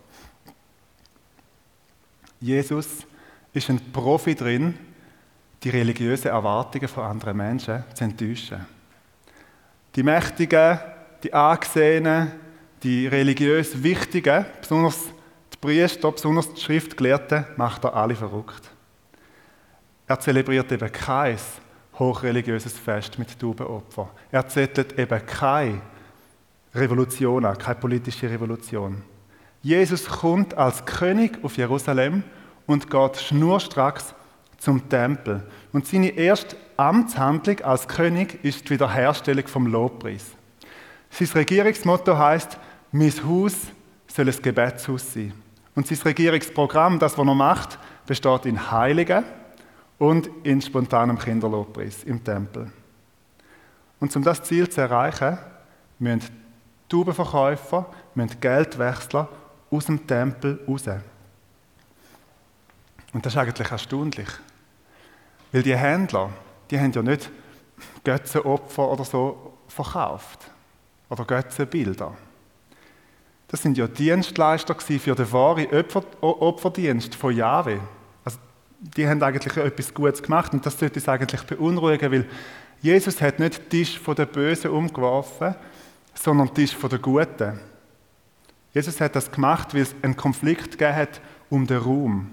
Jesus 2.40 3.04
ist 3.52 3.68
ein 3.68 3.80
Profi 3.92 4.36
drin, 4.36 4.78
die 5.64 5.70
religiösen 5.70 6.28
Erwartungen 6.28 6.86
von 6.86 7.02
anderen 7.02 7.36
Menschen 7.36 7.82
zu 7.94 8.04
enttäuschen. 8.04 8.64
Die 9.96 10.04
Mächtigen, 10.04 10.78
die 11.24 11.34
Angesehenen, 11.34 12.30
die 12.82 13.06
religiös 13.06 13.82
Wichtigen, 13.82 14.46
besonders 14.60 15.06
die 15.52 15.56
Priester, 15.60 16.12
besonders 16.12 16.52
die 16.54 16.60
Schriftgelehrten, 16.60 17.44
macht 17.56 17.84
er 17.84 17.94
alle 17.94 18.14
verrückt. 18.14 18.70
Er 20.06 20.20
zelebriert 20.20 20.70
eben 20.72 20.90
kein 20.90 21.36
hochreligiöses 21.98 22.78
Fest 22.78 23.18
mit 23.18 23.38
Taubenopfer. 23.38 24.08
Er 24.30 24.48
zettelt 24.48 24.98
eben 24.98 25.26
keine 25.26 25.80
Revolution 26.74 27.44
an, 27.44 27.58
keine 27.58 27.74
politische 27.74 28.30
Revolution. 28.30 29.02
Jesus 29.62 30.06
kommt 30.06 30.54
als 30.54 30.84
König 30.84 31.38
auf 31.42 31.56
Jerusalem 31.56 32.22
und 32.66 32.88
geht 32.90 33.16
schnurstracks 33.16 34.14
zum 34.58 34.88
Tempel. 34.88 35.42
Und 35.72 35.86
seine 35.86 36.10
erste 36.10 36.56
Amtshandlung 36.76 37.60
als 37.60 37.88
König 37.88 38.42
ist 38.44 38.66
die 38.66 38.70
Wiederherstellung 38.70 39.46
vom 39.48 39.66
Lobpreis. 39.66 40.26
Sein 41.10 41.28
Regierungsmotto 41.34 42.16
heißt: 42.16 42.58
Mein 42.90 43.12
Haus 43.26 43.54
soll 44.06 44.28
ein 44.28 44.42
Gebetshaus 44.42 45.12
sein. 45.12 45.32
Und 45.74 45.86
sein 45.86 45.98
Regierungsprogramm, 45.98 46.98
das, 46.98 47.16
was 47.16 47.26
er 47.26 47.34
macht, 47.34 47.78
besteht 48.06 48.46
in 48.46 48.70
Heiligen 48.70 49.24
und 49.98 50.30
in 50.42 50.60
spontanem 50.60 51.18
Kinderlobpreis 51.18 52.04
im 52.04 52.24
Tempel. 52.24 52.72
Und 54.00 54.14
um 54.16 54.22
das 54.22 54.42
Ziel 54.42 54.68
zu 54.68 54.80
erreichen, 54.80 55.38
müssen 55.98 56.30
Taubenverkäufer, 56.88 57.86
müssen 58.14 58.40
Geldwechsler 58.40 59.28
aus 59.70 59.86
dem 59.86 60.06
Tempel 60.06 60.60
raus. 60.66 60.84
Und 63.12 63.26
das 63.26 63.34
ist 63.34 63.38
eigentlich 63.38 63.70
erstaunlich. 63.70 64.28
Weil 65.52 65.62
die 65.62 65.76
Händler, 65.76 66.30
die 66.70 66.78
haben 66.78 66.92
ja 66.92 67.02
nicht 67.02 67.30
Götzenopfer 68.04 68.88
oder 68.88 69.04
so 69.04 69.54
verkauft. 69.68 70.50
Oder 71.10 71.24
Götzenbilder. 71.24 72.16
Das 73.48 73.62
sind 73.62 73.78
ja 73.78 73.86
Dienstleister 73.86 74.74
für 74.78 75.14
den 75.14 75.32
wahren 75.32 75.66
Opferdienst 76.20 77.14
von 77.14 77.34
Jahwe. 77.34 77.80
Also, 78.24 78.38
die 78.78 79.08
haben 79.08 79.22
eigentlich 79.22 79.56
etwas 79.56 79.94
Gutes 79.94 80.22
gemacht 80.22 80.52
und 80.52 80.64
das 80.64 80.78
sollte 80.78 80.96
uns 80.96 81.08
eigentlich 81.08 81.42
beunruhigen, 81.42 82.12
weil 82.12 82.26
Jesus 82.80 83.20
hat 83.22 83.40
nicht 83.40 83.58
den 83.58 83.68
Tisch 83.70 83.98
von 83.98 84.14
den 84.14 84.28
Bösen 84.28 84.70
umgeworfen, 84.70 85.54
sondern 86.14 86.48
den 86.48 86.54
Tisch 86.54 86.76
von 86.76 86.90
den 86.90 87.00
Guten. 87.00 87.58
Jesus 88.74 89.00
hat 89.00 89.16
das 89.16 89.30
gemacht, 89.30 89.74
weil 89.74 89.82
es 89.82 89.94
einen 90.02 90.16
Konflikt 90.16 90.72
gegeben 90.72 90.94
hat 90.94 91.20
um 91.48 91.66
den 91.66 91.78
Raum. 91.78 92.30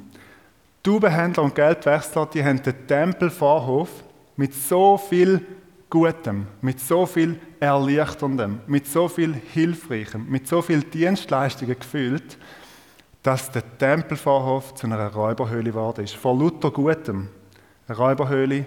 Taubenhändler 0.84 1.43
und 1.43 1.55
Geldwechsler, 1.55 2.27
die 2.27 2.43
haben 2.43 2.62
den 2.62 2.88
Tempelvorhof 2.88 3.89
mit 4.36 4.53
so 4.53 4.98
viel 4.98 5.43
Gutem, 5.89 6.48
mit 6.62 6.80
so 6.80 7.06
viel 7.06 7.39
Erleichterndem, 7.60 8.60
mit 8.68 8.88
so 8.88 9.08
viel 9.08 9.34
Hilfreichem, 9.34 10.30
mit 10.30 10.48
so 10.48 10.62
viel 10.62 10.82
Dienstleistungen 10.82 11.80
gefüllt, 11.80 12.38
dass 13.24 13.50
der 13.51 13.77
Tempelvorhof 13.77 14.75
zu 14.75 14.88
einer 14.88 15.12
Räuberhöhle 15.13 15.72
geworden 15.72 16.04
ist. 16.04 16.15
Vor 16.15 16.38
lauter 16.38 16.72
Gutem. 16.72 17.30
Eine 17.88 17.98
Räuberhöhle 17.98 18.65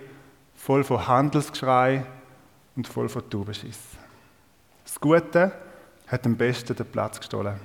voll 0.55 0.85
von 0.85 1.07
Handelsgeschrei 1.07 2.05
und 2.75 2.87
voll 2.87 3.09
von 3.09 3.29
Taubenschiss. 3.29 3.79
Das 4.85 4.99
Gute 5.01 5.53
hat 6.07 6.27
am 6.27 6.37
besten 6.37 6.75
den 6.75 6.87
Platz 6.87 7.19
gestohlen. 7.19 7.61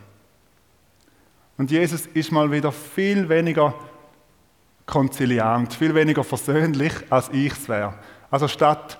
Und 1.57 1.71
Jesus 1.71 2.07
ist 2.07 2.31
mal 2.31 2.51
wieder 2.51 2.71
viel 2.71 3.29
weniger 3.29 3.73
konziliant, 4.85 5.73
viel 5.73 5.95
weniger 5.95 6.23
versöhnlich, 6.23 6.93
als 7.09 7.29
ich 7.31 7.53
es 7.53 7.69
wäre. 7.69 7.93
Also 8.29 8.47
statt 8.47 8.99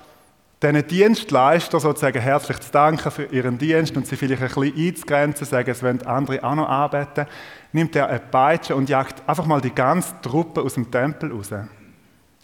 diesen 0.64 0.88
Dienstleister 0.88 1.80
sozusagen 1.80 2.22
herzlich 2.22 2.60
zu 2.60 2.72
danken 2.72 3.12
für 3.12 3.26
ihren 3.26 3.58
Dienst 3.58 3.96
und 3.98 4.08
sie 4.08 4.16
vielleicht 4.16 4.42
ein 4.42 4.48
bisschen 4.48 4.88
einzugrenzen, 4.88 5.46
sagen, 5.46 5.70
es 5.70 5.84
wollen 5.84 6.02
andere 6.08 6.44
auch 6.44 6.56
noch 6.56 6.70
arbeiten, 6.70 7.28
nimmt 7.74 7.96
er 7.96 8.08
eine 8.08 8.20
Peitsche 8.20 8.76
und 8.76 8.90
jagt 8.90 9.28
einfach 9.28 9.46
mal 9.46 9.60
die 9.60 9.74
ganze 9.74 10.14
Truppe 10.22 10.62
aus 10.62 10.76
dem 10.76 10.90
Tempel 10.90 11.32
raus. 11.32 11.50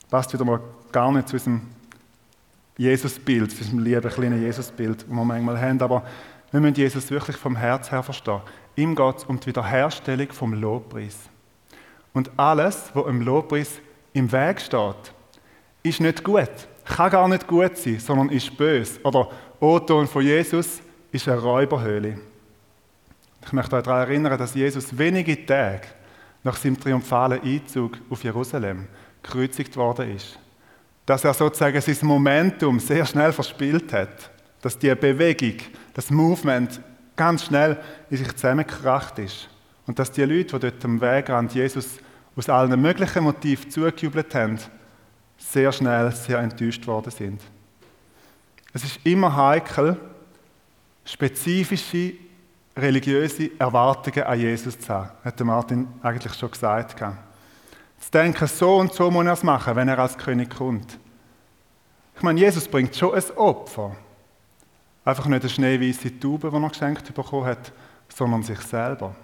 Passt 0.09 0.33
wieder 0.33 0.43
mal 0.43 0.59
gar 0.91 1.11
nicht 1.11 1.29
zu 1.29 1.37
unserem 1.37 1.61
Jesusbild, 2.77 3.51
zu 3.51 3.59
unserem 3.59 3.79
lieben 3.79 4.09
kleinen 4.09 4.41
Jesusbild, 4.41 5.01
das 5.01 5.09
wir 5.09 5.25
manchmal 5.25 5.59
haben, 5.59 5.81
aber 5.81 6.03
wir 6.51 6.59
müssen 6.59 6.75
Jesus 6.75 7.11
wirklich 7.11 7.37
vom 7.37 7.55
Herz 7.55 7.91
her 7.91 8.03
verstehen. 8.03 8.41
Ihm 8.75 8.95
geht 8.95 9.17
es 9.17 9.23
um 9.25 9.39
die 9.39 9.47
Wiederherstellung 9.47 10.31
vom 10.31 10.53
Lobpreis. 10.53 11.17
Und 12.13 12.31
alles, 12.37 12.91
was 12.93 13.05
im 13.07 13.21
Lobpreis 13.21 13.79
im 14.13 14.31
Weg 14.31 14.59
steht, 14.59 15.13
ist 15.83 16.01
nicht 16.01 16.23
gut. 16.23 16.49
Kann 16.89 17.11
gar 17.11 17.27
nicht 17.27 17.47
gut 17.47 17.77
sein, 17.77 17.99
sondern 17.99 18.29
ist 18.29 18.57
böse. 18.57 18.99
Oder 19.03 19.29
O-Ton 19.59 20.07
von 20.07 20.23
Jesus 20.23 20.81
ist 21.11 21.27
eine 21.27 21.39
Räuberhöhle. 21.39 22.19
Ich 23.45 23.53
möchte 23.53 23.75
euch 23.75 23.83
daran 23.83 24.07
erinnern, 24.07 24.37
dass 24.37 24.55
Jesus 24.55 24.97
wenige 24.97 25.45
Tage 25.45 25.87
nach 26.43 26.57
seinem 26.57 26.79
triumphalen 26.79 27.41
Einzug 27.41 27.97
auf 28.09 28.23
Jerusalem 28.23 28.87
gekreuzigt 29.21 29.77
worden 29.77 30.15
ist. 30.15 30.39
Dass 31.05 31.23
er 31.23 31.33
sozusagen 31.33 31.79
sein 31.79 31.97
Momentum 32.01 32.79
sehr 32.79 33.05
schnell 33.05 33.31
verspielt 33.33 33.93
hat. 33.93 34.31
Dass 34.61 34.77
die 34.77 34.93
Bewegung, 34.95 35.57
das 35.93 36.09
Movement 36.09 36.81
ganz 37.15 37.45
schnell 37.45 37.77
in 38.09 38.17
sich 38.17 38.33
zusammengekracht 38.35 39.19
ist. 39.19 39.47
Und 39.85 39.99
dass 39.99 40.11
die 40.11 40.23
Leute, 40.23 40.59
die 40.59 40.71
dort 40.71 40.85
am 40.85 40.99
Wegrand 40.99 41.53
Jesus 41.53 41.99
aus 42.35 42.49
allen 42.49 42.81
möglichen 42.81 43.23
Motiven 43.23 43.69
zugejubelt 43.69 44.33
haben, 44.33 44.59
sehr 45.51 45.71
schnell 45.71 46.11
sehr 46.11 46.39
enttäuscht 46.39 46.85
worden 46.85 47.11
sind. 47.11 47.41
Es 48.73 48.83
ist 48.83 48.99
immer 49.03 49.35
heikel, 49.35 49.97
spezifische 51.03 52.13
religiöse 52.77 53.51
Erwartungen 53.59 54.23
an 54.23 54.39
Jesus 54.39 54.79
zu 54.79 54.93
haben, 54.93 55.09
hat 55.23 55.39
Martin 55.39 55.87
eigentlich 56.03 56.33
schon 56.35 56.51
gesagt. 56.51 56.99
Zu 56.99 58.11
denken, 58.11 58.47
so 58.47 58.77
und 58.77 58.93
so 58.93 59.09
muss 59.09 59.25
er 59.25 59.33
es 59.33 59.43
machen, 59.43 59.75
wenn 59.75 59.87
er 59.87 59.99
als 59.99 60.17
König 60.17 60.55
kommt. 60.55 60.97
Ich 62.15 62.21
meine, 62.21 62.39
Jesus 62.39 62.67
bringt 62.67 62.95
schon 62.95 63.15
ein 63.15 63.23
Opfer. 63.35 63.95
Einfach 65.03 65.25
nicht 65.25 65.41
eine 65.41 65.49
schneeweiße 65.49 66.19
Taube, 66.19 66.51
die 66.51 66.55
er 66.55 66.69
geschenkt 66.69 67.13
bekommen 67.13 67.45
hat, 67.45 67.71
sondern 68.07 68.43
sich 68.43 68.59
selber. 68.59 69.15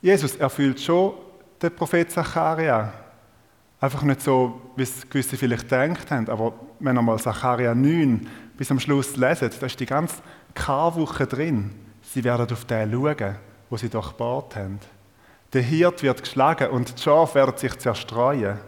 Jesus 0.00 0.36
erfüllt 0.36 0.80
schon 0.80 1.14
den 1.60 1.74
Prophet 1.74 2.10
Zacharia. 2.10 2.92
Einfach 3.82 4.02
nicht 4.02 4.22
so, 4.22 4.60
wie 4.76 4.84
es 4.84 5.10
gewisse 5.10 5.36
vielleicht 5.36 5.68
gedacht 5.68 6.08
haben, 6.12 6.28
aber 6.28 6.52
wenn 6.78 6.96
ihr 6.96 7.02
mal 7.02 7.18
Zacharia 7.18 7.74
9 7.74 8.28
bis 8.56 8.70
am 8.70 8.78
Schluss 8.78 9.16
leset, 9.16 9.60
da 9.60 9.66
ist 9.66 9.80
die 9.80 9.86
ganze 9.86 10.22
Karwoche 10.54 11.26
drin. 11.26 11.74
Sie 12.00 12.22
werden 12.22 12.46
auf 12.52 12.64
den 12.64 12.92
schauen, 12.92 13.34
wo 13.68 13.76
sie 13.76 13.88
durchbohrt 13.88 14.54
haben. 14.54 14.78
Der 15.52 15.62
Hirt 15.62 16.00
wird 16.04 16.22
geschlagen 16.22 16.70
und 16.70 16.96
die 16.96 17.02
Schafe 17.02 17.34
werden 17.34 17.58
sich 17.58 17.76
zerstreuen. 17.76 18.58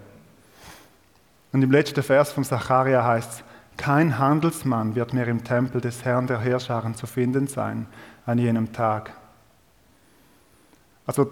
Und 1.52 1.62
im 1.62 1.70
letzten 1.70 2.02
Vers 2.02 2.32
von 2.32 2.42
Zacharia 2.42 3.04
heißt 3.04 3.32
es, 3.34 3.44
kein 3.76 4.18
Handelsmann 4.18 4.96
wird 4.96 5.14
mehr 5.14 5.28
im 5.28 5.44
Tempel 5.44 5.80
des 5.80 6.04
Herrn 6.04 6.26
der 6.26 6.40
Herrscharen 6.40 6.96
zu 6.96 7.06
finden 7.06 7.46
sein 7.46 7.86
an 8.26 8.38
jenem 8.38 8.72
Tag. 8.72 9.12
Also 11.06 11.30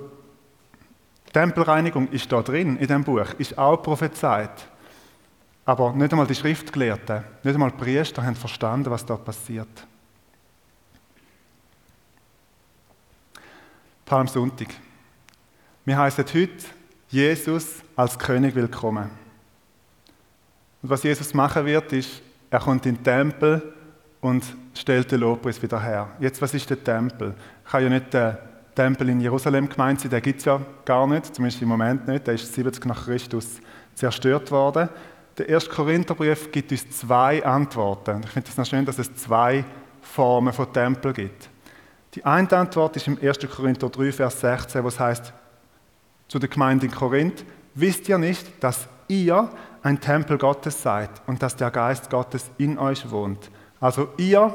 Tempelreinigung 1.32 2.08
ist 2.08 2.30
da 2.30 2.42
drin, 2.42 2.76
in 2.76 2.86
dem 2.86 3.04
Buch, 3.04 3.32
ist 3.38 3.56
auch 3.56 3.76
prophezeit. 3.78 4.68
Aber 5.64 5.92
nicht 5.92 6.12
einmal 6.12 6.26
die 6.26 6.34
Schriftgelehrten, 6.34 7.24
nicht 7.42 7.54
einmal 7.54 7.70
die 7.70 7.78
Priester 7.78 8.22
haben 8.22 8.34
verstanden, 8.34 8.90
was 8.90 9.06
da 9.06 9.16
passiert. 9.16 9.86
Palmsonntag. 14.04 14.68
Wir 15.84 15.96
heißen 15.96 16.24
heute 16.24 16.64
Jesus 17.08 17.82
als 17.96 18.18
König 18.18 18.54
willkommen. 18.54 19.10
Und 20.82 20.90
was 20.90 21.02
Jesus 21.02 21.32
machen 21.32 21.64
wird, 21.64 21.92
ist, 21.92 22.20
er 22.50 22.60
kommt 22.60 22.84
in 22.84 22.96
den 22.96 23.04
Tempel 23.04 23.72
und 24.20 24.44
stellt 24.74 25.10
den 25.10 25.20
Lobpreis 25.20 25.62
wieder 25.62 25.80
her. 25.80 26.10
Jetzt, 26.18 26.42
was 26.42 26.52
ist 26.52 26.68
der 26.68 26.82
Tempel? 26.82 27.34
Ich 27.64 27.70
kann 27.70 27.82
ja 27.84 27.88
nicht 27.88 28.12
den 28.12 28.36
Tempel 28.74 29.08
in 29.10 29.20
Jerusalem 29.20 29.68
gemeint 29.68 30.00
sein, 30.00 30.10
den 30.10 30.22
gibt 30.22 30.40
es 30.40 30.46
ja 30.46 30.60
gar 30.84 31.06
nicht, 31.06 31.34
zumindest 31.34 31.62
im 31.62 31.68
Moment 31.68 32.08
nicht. 32.08 32.26
Der 32.26 32.34
ist 32.34 32.52
70 32.52 32.86
nach 32.86 33.04
Christus 33.04 33.60
zerstört 33.94 34.50
worden. 34.50 34.88
Der 35.38 35.48
erste 35.48 35.70
Korintherbrief 35.70 36.50
gibt 36.52 36.72
uns 36.72 36.90
zwei 36.90 37.44
Antworten. 37.44 38.22
Ich 38.24 38.30
finde 38.30 38.48
es 38.48 38.56
noch 38.56 38.66
schön, 38.66 38.84
dass 38.84 38.98
es 38.98 39.14
zwei 39.14 39.64
Formen 40.00 40.52
von 40.52 40.72
Tempel 40.72 41.12
gibt. 41.12 41.48
Die 42.14 42.24
eine 42.24 42.52
Antwort 42.52 42.96
ist 42.96 43.06
im 43.06 43.18
1. 43.20 43.38
Korinther 43.54 43.88
3, 43.88 44.12
Vers 44.12 44.40
16, 44.40 44.84
wo 44.84 44.88
es 44.88 45.00
heißt 45.00 45.32
zu 46.28 46.38
der 46.38 46.48
Gemeinde 46.48 46.86
in 46.86 46.92
Korinth, 46.92 47.44
wisst 47.74 48.08
ihr 48.08 48.18
nicht, 48.18 48.46
dass 48.62 48.88
ihr 49.08 49.48
ein 49.82 50.00
Tempel 50.00 50.38
Gottes 50.38 50.82
seid 50.82 51.10
und 51.26 51.42
dass 51.42 51.56
der 51.56 51.70
Geist 51.70 52.10
Gottes 52.10 52.50
in 52.58 52.78
euch 52.78 53.10
wohnt. 53.10 53.50
Also 53.80 54.08
ihr 54.16 54.52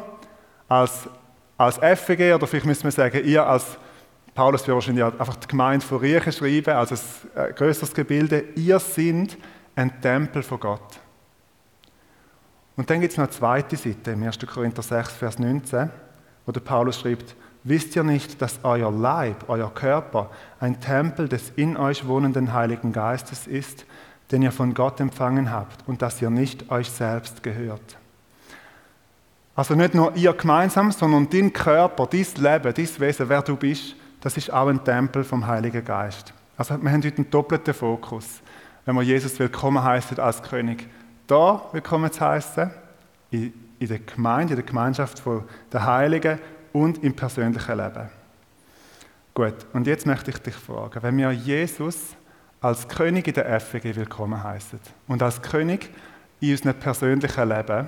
als, 0.68 1.10
als 1.58 1.78
FEG, 1.78 2.36
oder 2.36 2.48
vielleicht 2.48 2.66
müssen 2.66 2.84
wir 2.84 2.92
sagen, 2.92 3.24
ihr 3.26 3.46
als, 3.46 3.78
Paulus 4.38 4.68
wird 4.68 4.76
wahrscheinlich 4.76 5.04
einfach 5.04 5.36
die 5.36 5.48
Gemeinde 5.48 5.84
von 5.84 5.98
Riechen 5.98 6.32
schreiben, 6.32 6.76
also 6.76 6.94
ein 7.36 7.56
größeres 7.56 7.92
Gebilde, 7.92 8.44
ihr 8.54 8.78
seid 8.78 9.36
ein 9.76 10.00
Tempel 10.00 10.44
von 10.44 10.60
Gott. 10.60 11.00
Und 12.76 12.88
dann 12.88 13.02
gibt 13.02 13.14
es 13.14 13.18
noch 13.18 13.24
eine 13.24 13.34
zweite 13.34 13.76
Seite, 13.76 14.12
im 14.12 14.22
1. 14.22 14.38
Korinther 14.46 14.84
6, 14.84 15.14
Vers 15.14 15.40
19, 15.40 15.90
wo 16.46 16.52
der 16.52 16.60
Paulus 16.60 17.00
schreibt, 17.00 17.36
wisst 17.64 17.96
ihr 17.96 18.04
nicht, 18.04 18.40
dass 18.40 18.60
euer 18.62 18.92
Leib, 18.92 19.46
euer 19.48 19.74
Körper 19.74 20.30
ein 20.60 20.80
Tempel 20.80 21.28
des 21.28 21.52
in 21.56 21.76
euch 21.76 22.06
wohnenden 22.06 22.54
Heiligen 22.54 22.94
Geistes 22.94 23.48
ist, 23.48 23.88
den 24.32 24.44
ihr 24.44 24.52
von 24.52 24.76
Gott 24.76 25.00
empfangen 25.00 25.52
habt 25.52 25.88
und 25.88 26.04
dass 26.04 26.22
ihr 26.22 26.30
nicht 26.30 26.70
euch 26.70 26.92
selbst 26.92 27.42
gehört. 27.42 27.98
Also 29.56 29.74
nicht 29.74 29.96
nur 29.96 30.16
ihr 30.16 30.34
gemeinsam, 30.34 30.92
sondern 30.92 31.28
dein 31.28 31.52
Körper, 31.52 32.06
dein 32.06 32.28
Leben, 32.36 32.72
dein 32.76 33.00
Wesen, 33.00 33.30
wer 33.30 33.42
du 33.42 33.56
bist, 33.56 33.96
das 34.22 34.38
ist 34.38 34.52
auch 34.52 34.68
ein 34.68 34.84
Tempel 34.84 35.24
vom 35.24 35.46
Heiligen 35.46 35.84
Geist. 35.84 36.34
Also 36.58 36.82
wir 36.82 36.92
haben 36.92 37.04
heute 37.04 37.16
einen 37.18 37.30
doppelten 37.30 37.74
Fokus, 37.74 38.42
wenn 38.86 38.96
wir 38.96 39.04
Jesus 39.04 39.38
willkommen 39.40 39.84
heißen 39.84 40.20
als 40.20 40.42
König. 40.42 40.88
Da 41.28 41.62
willkommen 41.72 42.12
zu 42.12 42.22
heißen, 42.22 42.72
in, 43.32 43.54
in 43.80 43.88
der 43.88 44.00
Gemeinde, 44.00 44.54
in 44.54 44.58
der 44.58 44.66
Gemeinschaft 44.66 45.22
der 45.72 45.86
Heiligen 45.86 46.40
und 46.74 47.04
im 47.04 47.16
persönlichen 47.16 47.78
Leben. 47.78 48.10
Gut, 49.34 49.68
und 49.74 49.86
jetzt 49.86 50.08
möchte 50.08 50.32
ich 50.32 50.38
dich 50.40 50.56
fragen, 50.56 51.04
wenn 51.04 51.18
wir 51.18 51.32
Jesus 51.32 52.16
als 52.60 52.88
König 52.88 53.28
in 53.28 53.36
der 53.36 53.60
FWG 53.60 53.96
willkommen 53.96 54.44
heißen 54.44 54.80
und 55.08 55.22
als 55.22 55.42
König 55.42 55.90
in 56.40 56.52
unserem 56.52 56.80
persönlichen 56.80 57.50
Leben, 57.50 57.88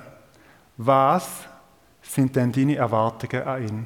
was 0.77 1.27
sind 2.03 2.35
denn 2.35 2.51
deine 2.51 2.75
Erwartungen 2.75 3.47
an 3.47 3.67
ihn? 3.67 3.85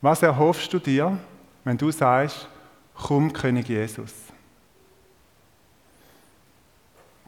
Was 0.00 0.22
erhoffst 0.22 0.72
du 0.72 0.80
dir, 0.80 1.16
wenn 1.64 1.78
du 1.78 1.90
sagst, 1.90 2.48
komm 2.94 3.32
König 3.32 3.68
Jesus? 3.68 4.12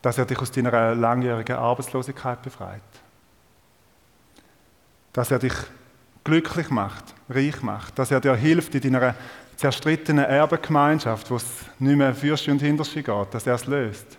Dass 0.03 0.19
er 0.19 0.27
dich 0.27 0.39
aus 0.39 0.51
deiner 0.51 0.95
langjährigen 0.95 1.57
Arbeitslosigkeit 1.57 2.43
befreit. 2.43 2.83
Dass 5.13 5.31
er 5.31 5.39
dich 5.39 5.55
glücklich 6.25 6.71
macht, 6.71 7.15
reich 7.29 7.63
macht. 7.63 7.99
Dass 7.99 8.11
er 8.11 8.21
dir 8.21 8.35
hilft 8.35 8.75
in 8.75 8.93
deiner 8.93 9.15
zerstrittenen 9.57 10.25
Erbengemeinschaft, 10.25 11.31
wo 11.31 11.37
es 11.37 11.45
nicht 11.79 11.97
mehr 11.97 12.15
Fürste 12.15 12.51
und 12.51 12.61
Hinterschi 12.61 13.03
geht, 13.03 13.33
dass 13.35 13.47
er 13.47 13.55
es 13.55 13.67
löst. 13.67 14.19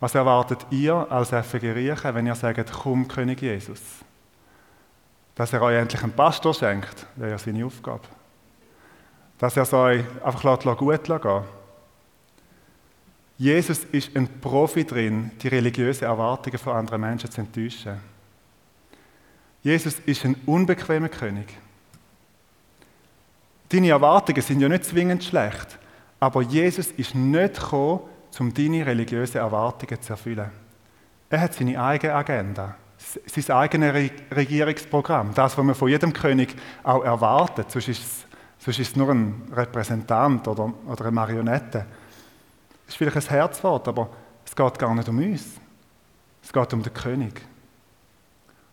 Was 0.00 0.16
erwartet 0.16 0.66
ihr 0.70 0.94
als 0.94 1.28
FG 1.28 1.70
Riechen, 1.72 2.14
wenn 2.14 2.26
ihr 2.26 2.34
sagt, 2.34 2.72
komm 2.72 3.06
König 3.06 3.40
Jesus? 3.40 3.80
Dass 5.34 5.52
er 5.52 5.62
euch 5.62 5.76
endlich 5.76 6.02
einen 6.02 6.12
Pastor 6.12 6.52
schenkt, 6.52 7.06
wäre 7.14 7.30
ja 7.30 7.38
seine 7.38 7.64
Aufgabe. 7.64 8.02
Dass 9.42 9.56
er 9.56 9.64
es 9.64 9.72
euch 9.72 10.04
einfach 10.22 10.76
gut 10.76 11.02
gehen 11.02 11.42
Jesus 13.38 13.82
ist 13.90 14.16
ein 14.16 14.28
Profi 14.40 14.84
drin, 14.84 15.32
die 15.42 15.48
religiösen 15.48 16.04
Erwartungen 16.04 16.58
von 16.58 16.76
anderen 16.76 17.00
Menschen 17.00 17.28
zu 17.28 17.40
enttäuschen. 17.40 17.98
Jesus 19.64 19.98
ist 20.06 20.24
ein 20.24 20.36
unbequemer 20.46 21.08
König. 21.08 21.58
Deine 23.68 23.88
Erwartungen 23.88 24.42
sind 24.42 24.60
ja 24.60 24.68
nicht 24.68 24.84
zwingend 24.84 25.24
schlecht, 25.24 25.76
aber 26.20 26.42
Jesus 26.42 26.92
ist 26.92 27.16
nicht 27.16 27.54
gekommen, 27.54 28.02
um 28.38 28.54
deine 28.54 28.86
religiösen 28.86 29.38
Erwartungen 29.38 30.00
zu 30.00 30.12
erfüllen. 30.12 30.52
Er 31.30 31.40
hat 31.40 31.54
seine 31.54 31.82
eigene 31.82 32.14
Agenda, 32.14 32.76
sein 33.26 33.56
eigenes 33.56 34.12
Regierungsprogramm, 34.30 35.34
das, 35.34 35.58
was 35.58 35.64
man 35.64 35.74
von 35.74 35.88
jedem 35.88 36.12
König 36.12 36.54
auch 36.84 37.02
erwartet. 37.02 37.72
Sonst 37.72 37.88
ist 37.88 38.02
es, 38.02 38.31
sonst 38.64 38.78
ist 38.78 38.90
es 38.90 38.96
nur 38.96 39.10
ein 39.10 39.42
Repräsentant 39.52 40.46
oder, 40.46 40.72
oder 40.86 41.02
eine 41.06 41.10
Marionette. 41.10 41.84
Das 42.86 42.94
ist 42.94 42.96
vielleicht 42.96 43.16
ein 43.16 43.28
Herzwort, 43.28 43.88
aber 43.88 44.08
es 44.46 44.54
geht 44.54 44.78
gar 44.78 44.94
nicht 44.94 45.08
um 45.08 45.18
uns. 45.18 45.44
Es 46.42 46.52
geht 46.52 46.72
um 46.72 46.82
den 46.82 46.94
König. 46.94 47.42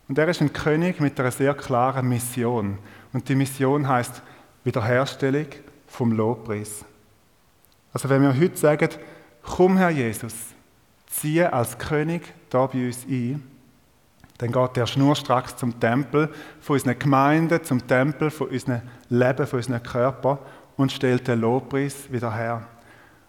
Und 0.08 0.18
er 0.18 0.28
ist 0.28 0.40
ein 0.40 0.52
König 0.52 1.00
mit 1.00 1.18
einer 1.18 1.30
sehr 1.30 1.54
klaren 1.54 2.08
Mission. 2.08 2.78
Und 3.12 3.28
die 3.28 3.34
Mission 3.34 3.88
heißt 3.88 4.22
Wiederherstellung 4.64 5.46
vom 5.86 6.12
Lobpreis. 6.12 6.84
Also 7.92 8.08
wenn 8.08 8.22
wir 8.22 8.38
heute 8.38 8.56
sagen, 8.56 8.90
komm 9.42 9.76
Herr 9.76 9.90
Jesus, 9.90 10.34
ziehe 11.08 11.52
als 11.52 11.78
König 11.78 12.22
da 12.48 12.66
bei 12.66 12.86
uns 12.86 13.04
ein, 13.08 13.42
dann 14.40 14.52
geht 14.52 14.76
der 14.76 14.86
schnurstracks 14.86 15.56
zum 15.56 15.78
Tempel 15.78 16.30
von 16.60 16.74
unseren 16.74 16.98
Gemeinden, 16.98 17.62
zum 17.62 17.86
Tempel 17.86 18.30
von 18.30 18.48
unserem 18.48 18.80
Leben, 19.10 19.46
von 19.46 19.58
unserem 19.58 19.82
Körper 19.82 20.38
und 20.78 20.90
stellt 20.90 21.28
den 21.28 21.42
Lobpreis 21.42 22.10
wieder 22.10 22.34
her. 22.34 22.62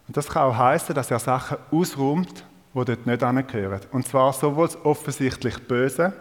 Und 0.08 0.16
das 0.16 0.30
kann 0.30 0.44
auch 0.44 0.58
heißen, 0.58 0.96
dass 0.96 1.12
er 1.12 1.20
Sachen 1.20 1.58
ausräumt, 1.70 2.46
die 2.74 2.86
dort 2.86 3.06
nicht 3.06 3.24
angehören. 3.24 3.82
Und 3.92 4.08
zwar 4.08 4.32
sowohl 4.32 4.68
das 4.68 4.86
offensichtlich 4.86 5.60
Böse, 5.68 6.14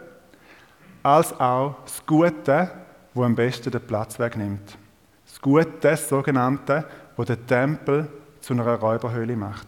als 1.03 1.39
auch 1.39 1.75
das 1.85 2.05
Gute, 2.05 2.69
wo 3.13 3.23
am 3.23 3.35
besten 3.35 3.71
den 3.71 3.81
Platz 3.81 4.19
wegnimmt. 4.19 4.77
Das 5.25 5.39
Gute, 5.39 5.71
das 5.79 6.09
sogenannte, 6.09 6.85
wo 7.15 7.23
den 7.23 7.47
Tempel 7.47 8.09
zu 8.41 8.53
einer 8.53 8.75
Räuberhöhle 8.75 9.37
macht. 9.37 9.67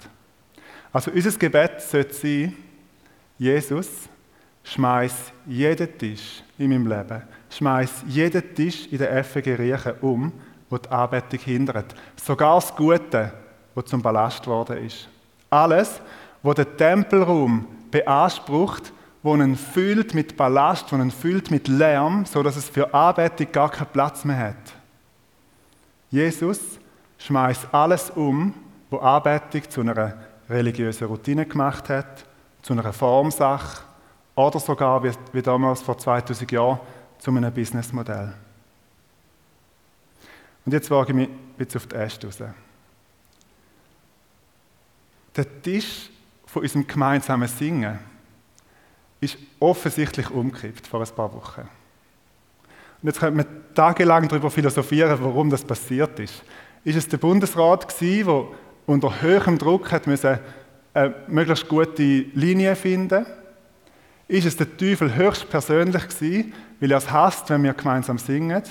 Also 0.92 1.12
unser 1.12 1.32
Gebet 1.32 1.82
sollte 1.82 2.14
sein, 2.14 2.54
Jesus, 3.38 4.10
schmeiß 4.64 5.32
jeden 5.46 5.98
Tisch 5.98 6.44
in 6.58 6.70
meinem 6.70 6.88
Leben, 6.88 7.22
schmeiß 7.50 8.06
jeden 8.08 8.56
Tisch 8.56 8.88
in 8.88 8.98
der 8.98 9.24
FG 9.24 9.56
Riechen 9.56 9.94
um, 10.02 10.32
wo 10.70 10.78
die 10.78 10.90
Anbetung 10.90 11.40
hindert. 11.40 11.94
Sogar 12.16 12.56
das 12.56 12.76
Gute, 12.76 13.32
wo 13.76 13.82
zum 13.82 14.02
Ballast 14.02 14.44
geworden 14.44 14.86
ist. 14.86 15.08
Alles, 15.50 16.02
wo 16.42 16.54
den 16.54 16.78
Tempelraum 16.78 17.68
beansprucht, 17.92 18.92
wo 19.22 19.36
ihn 19.36 19.56
füllt 19.56 20.14
mit 20.14 20.36
Ballast, 20.36 20.92
wo 20.92 20.96
ihn 20.96 21.12
füllt 21.12 21.52
mit 21.52 21.68
Lärm, 21.68 22.26
so 22.26 22.42
dass 22.42 22.56
es 22.56 22.70
für 22.70 22.94
Anbetung 22.94 23.52
gar 23.52 23.70
keinen 23.70 23.88
Platz 23.88 24.26
mehr 24.26 24.38
hat. 24.38 24.74
Jesus 26.10 26.60
schmeißt 27.18 27.68
alles 27.72 28.10
um, 28.10 28.54
wo 28.90 28.98
Anbetung 28.98 29.70
zu 29.70 29.82
einer 29.82 30.14
religiösen 30.50 31.08
Routine 31.08 31.46
gemacht 31.46 31.90
hat, 31.90 32.26
zu 32.62 32.74
einer 32.74 32.92
Formsache 32.94 33.84
oder 34.36 34.60
sogar, 34.60 35.04
wie, 35.04 35.42
damals 35.42 35.82
vor 35.82 35.98
2000 35.98 36.52
Jahren, 36.52 36.80
zu 37.20 37.32
einem 37.32 37.54
Businessmodell. 37.54 38.34
Und 40.66 40.72
jetzt 40.72 40.90
wage 40.90 41.12
ich 41.12 41.16
mich 41.16 41.30
jetzt 41.58 41.76
auf 41.76 41.88
die 41.88 41.96
Äste 41.96 42.28
raus. 42.28 42.38
Der 45.36 45.62
Tisch 45.62 46.10
von 46.46 46.62
unserem 46.62 46.86
gemeinsamen 46.86 47.48
Singen 47.48 48.00
ist 49.20 49.38
offensichtlich 49.60 50.30
umgekippt 50.30 50.86
vor 50.86 51.02
ein 51.02 51.16
paar 51.16 51.34
Wochen. 51.34 51.62
Und 51.62 53.08
jetzt 53.08 53.20
könnte 53.20 53.38
man 53.38 53.46
tagelang 53.74 54.28
darüber 54.28 54.52
philosophieren, 54.52 55.18
warum 55.22 55.50
das 55.50 55.64
passiert 55.64 56.20
ist. 56.20 56.44
Ist 56.84 56.98
es 56.98 57.08
der 57.08 57.18
Bundesrat 57.18 57.88
der 58.00 58.46
unter 58.86 59.22
höherem 59.22 59.58
Druck 59.58 59.92
hat 59.92 60.08
müssen 60.08 60.40
eine 60.94 61.16
möglichst 61.28 61.68
gute 61.68 62.04
Linie 62.04 62.76
finden? 62.76 63.26
Ist 64.28 64.46
es 64.46 64.58
der 64.58 64.78
Teufel 64.78 65.14
höchstpersönlich 65.16 66.08
gewesen, 66.08 66.54
weil 66.80 66.92
er 66.92 66.98
es 66.98 67.12
hasst, 67.12 67.50
wenn 67.50 67.64
wir 67.64 67.74
gemeinsam 67.74 68.18
singen? 68.18 68.64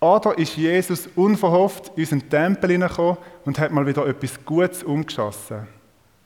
Oder 0.00 0.36
ist 0.38 0.56
Jesus 0.56 1.08
unverhofft 1.14 1.92
in 1.96 2.02
unseren 2.02 2.28
Tempel 2.28 2.70
hineingekommen 2.70 3.16
und 3.44 3.58
hat 3.58 3.72
mal 3.72 3.86
wieder 3.86 4.06
etwas 4.06 4.44
Gutes 4.44 4.82
umgeschossen, 4.82 5.66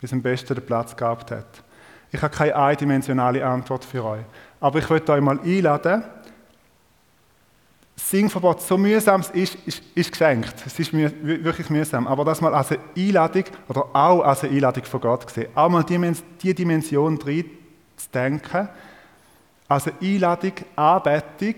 bis 0.00 0.12
am 0.12 0.22
besten 0.22 0.54
den 0.54 0.66
Platz 0.66 0.96
gehabt 0.96 1.30
hat? 1.30 1.62
Ich 2.12 2.20
habe 2.20 2.34
keine 2.34 2.56
eindimensionale 2.56 3.44
Antwort 3.44 3.84
für 3.84 4.04
euch. 4.04 4.22
Aber 4.58 4.78
ich 4.80 4.90
möchte 4.90 5.12
euch 5.12 5.20
mal 5.20 5.38
einladen. 5.40 6.02
Singverbot, 7.94 8.62
so 8.62 8.76
mühsam 8.76 9.20
es 9.20 9.30
ist, 9.30 9.54
ist, 9.66 9.82
ist 9.94 10.10
geschenkt. 10.10 10.54
Es 10.66 10.78
ist 10.78 10.92
wirklich 10.92 11.70
mühsam. 11.70 12.08
Aber 12.08 12.24
das 12.24 12.40
mal 12.40 12.54
als 12.54 12.72
eine 12.72 12.80
Einladung 12.96 13.44
oder 13.68 13.84
auch 13.92 14.22
als 14.22 14.42
eine 14.42 14.54
Einladung 14.54 14.84
von 14.84 15.00
Gott 15.00 15.26
gesehen. 15.26 15.48
Auch 15.54 15.68
mal 15.68 15.84
die 15.84 16.54
Dimension 16.54 17.18
drin 17.18 17.44
zu 18.04 18.10
denken. 18.10 18.68
Als 19.68 19.86
eine 19.86 19.96
Einladung, 20.00 20.52
Anbetung, 20.76 21.54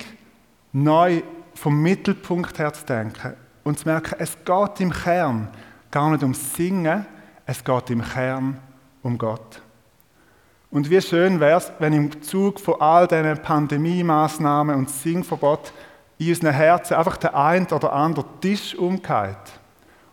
neu 0.72 1.22
vom 1.55 1.81
Mittelpunkt 1.81 2.59
her 2.59 2.72
zu 2.72 2.85
denken. 2.85 3.35
Und 3.64 3.78
zu 3.78 3.88
merken, 3.88 4.16
es 4.18 4.37
geht 4.44 4.81
im 4.81 4.92
Kern 4.92 5.48
gar 5.90 6.11
nicht 6.11 6.22
ums 6.22 6.55
Singen, 6.55 7.07
es 7.46 7.62
geht 7.62 7.90
im 7.90 8.02
Kern 8.02 8.59
um 9.02 9.18
Gott. 9.18 9.62
Und 10.70 10.88
wie 10.88 11.02
schön 11.02 11.38
wäre 11.38 11.59
es, 11.59 11.70
wenn 11.78 11.92
im 11.92 12.22
Zug 12.22 12.59
von 12.59 12.81
all 12.81 13.07
diesen 13.07 13.37
Pandemie-Massnahmen 13.38 14.74
und 14.74 14.88
Singverbot 14.88 15.72
in 16.18 16.31
unseren 16.31 16.55
Herzen 16.55 16.94
einfach 16.94 17.18
der 17.18 17.37
ein 17.37 17.66
oder 17.66 17.92
andere 17.92 18.24
Tisch 18.40 18.74
umgeht 18.74 19.37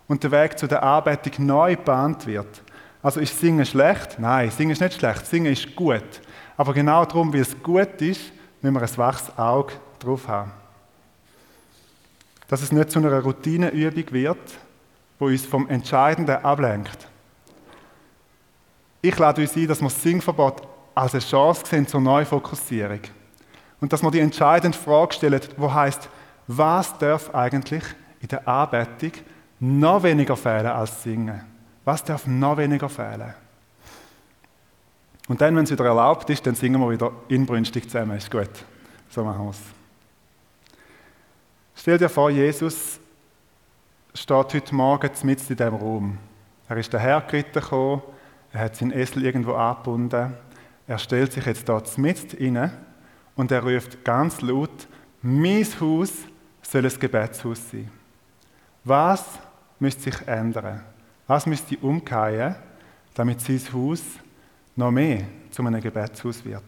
und 0.06 0.22
der 0.22 0.30
Weg 0.30 0.58
zu 0.58 0.66
der 0.66 0.82
Arbeitung 0.82 1.46
neu 1.46 1.76
gebahnt 1.76 2.26
wird. 2.26 2.62
Also 3.02 3.20
ist 3.20 3.38
Singen 3.38 3.64
schlecht? 3.64 4.18
Nein, 4.18 4.50
Singen 4.50 4.72
ist 4.72 4.80
nicht 4.80 4.98
schlecht. 4.98 5.26
Singen 5.26 5.52
ist 5.52 5.74
gut. 5.74 6.20
Aber 6.56 6.74
genau 6.74 7.04
darum, 7.04 7.32
weil 7.32 7.40
es 7.40 7.60
gut 7.62 8.00
ist, 8.02 8.32
müssen 8.60 8.74
wir 8.74 8.82
ein 8.82 8.96
waches 8.98 9.38
Auge 9.38 9.72
drauf 9.98 10.28
haben. 10.28 10.52
Dass 12.48 12.62
es 12.62 12.72
nicht 12.72 12.90
zu 12.90 12.98
einer 12.98 13.20
Routineübung 13.20 14.12
wird, 14.12 14.58
wo 15.18 15.26
uns 15.26 15.46
vom 15.46 15.68
Entscheidenden 15.68 16.36
ablenkt. 16.36 17.08
Ich 19.02 19.16
lade 19.18 19.40
uns 19.40 19.56
ein, 19.56 19.66
dass 19.66 19.80
wir 19.80 19.88
das 19.88 20.02
Singverbot 20.02 20.62
als 20.94 21.14
eine 21.14 21.22
Chance 21.22 21.64
sehen 21.64 21.86
zur 21.86 22.00
Neufokussierung. 22.02 23.00
Und 23.80 23.92
dass 23.92 24.02
wir 24.02 24.10
die 24.10 24.20
entscheidende 24.20 24.76
Frage 24.76 25.14
stellen, 25.14 25.40
wo 25.56 25.72
heißt, 25.72 26.08
was 26.46 26.98
darf 26.98 27.34
eigentlich 27.34 27.84
in 28.20 28.28
der 28.28 28.46
Anbetung 28.46 29.12
noch 29.58 30.02
weniger 30.02 30.36
fehlen 30.36 30.66
als 30.66 31.02
Singen? 31.02 31.40
Was 31.84 32.04
darf 32.04 32.26
noch 32.26 32.56
weniger 32.56 32.88
fehlen? 32.88 33.34
Und 35.28 35.40
dann, 35.40 35.54
wenn 35.54 35.64
es 35.64 35.70
wieder 35.70 35.84
erlaubt 35.84 36.28
ist, 36.30 36.46
dann 36.46 36.54
singen 36.54 36.80
wir 36.80 36.90
wieder 36.90 37.12
inbrünstig 37.28 37.84
zusammen. 37.84 38.16
Ist 38.16 38.30
gut. 38.30 38.50
So 39.08 39.24
machen 39.24 39.44
wir 39.44 39.50
es. 39.50 39.60
Stell 41.76 41.98
dir 41.98 42.08
vor, 42.08 42.30
Jesus 42.30 43.00
steht 44.12 44.54
heute 44.54 44.74
Morgen 44.74 45.10
mitten 45.22 45.52
in 45.52 45.56
diesem 45.56 45.74
Raum. 45.74 46.18
Er 46.68 46.76
ist 46.76 46.92
dahergeritten 46.92 47.62
gekommen, 47.62 48.02
er 48.52 48.60
hat 48.60 48.76
seinen 48.76 48.92
Esel 48.92 49.24
irgendwo 49.24 49.54
angebunden. 49.54 50.34
Er 50.86 50.98
stellt 50.98 51.32
sich 51.32 51.46
jetzt 51.46 51.68
dort 51.68 51.96
mitten 51.96 52.56
rein 52.56 52.72
und 53.36 53.50
er 53.50 53.62
ruft 53.62 54.04
ganz 54.04 54.40
laut, 54.40 54.88
mein 55.22 55.64
Haus 55.80 56.12
soll 56.62 56.84
ein 56.84 56.98
Gebetshaus 56.98 57.70
sein. 57.70 57.90
Was 58.84 59.24
müsste 59.78 60.02
sich 60.02 60.28
ändern? 60.28 60.82
Was 61.30 61.46
müsste 61.46 61.78
umkehren, 61.78 62.56
damit 63.14 63.40
sein 63.40 63.60
Haus 63.72 64.02
noch 64.74 64.90
mehr 64.90 65.22
zu 65.52 65.64
einem 65.64 65.80
Gebetshaus 65.80 66.44
wird? 66.44 66.64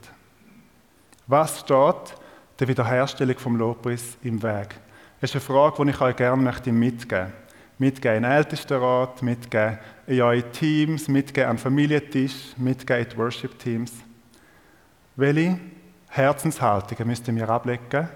Was 1.26 1.58
steht 1.58 2.14
der 2.60 2.68
Wiederherstellung 2.68 3.36
vom 3.38 3.56
Lobpreis 3.56 4.16
im 4.22 4.40
Weg? 4.40 4.76
Das 5.20 5.30
ist 5.30 5.34
eine 5.34 5.40
Frage, 5.40 5.84
die 5.84 5.90
ich 5.90 6.00
euch 6.00 6.14
gerne 6.14 6.40
mitgeben 6.40 6.78
möchte. 6.78 7.32
Mitgeben 7.76 8.18
in 8.18 8.22
den 8.22 8.30
Ältestenrat, 8.30 9.20
mitgeben 9.20 9.78
in 10.06 10.22
eure 10.22 10.52
Teams, 10.52 11.08
mitgeben 11.08 11.50
an 11.50 11.58
Familientisch, 11.58 12.56
mitgeben 12.56 13.02
in 13.02 13.08
die 13.08 13.18
Worship-Teams. 13.18 13.92
Welche 15.16 15.58
Herzenshaltungen 16.08 17.08
müssten 17.08 17.34
wir 17.34 17.48
ablegen, 17.48 18.08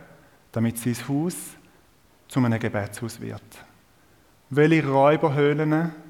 damit 0.53 0.79
sein 0.79 0.97
Haus 1.09 1.35
zu 2.29 2.39
einem 2.39 2.61
Gebetshaus 2.61 3.21
wird? 3.21 3.43
Welche 4.49 4.87
Räuberhöhlen 4.87 6.06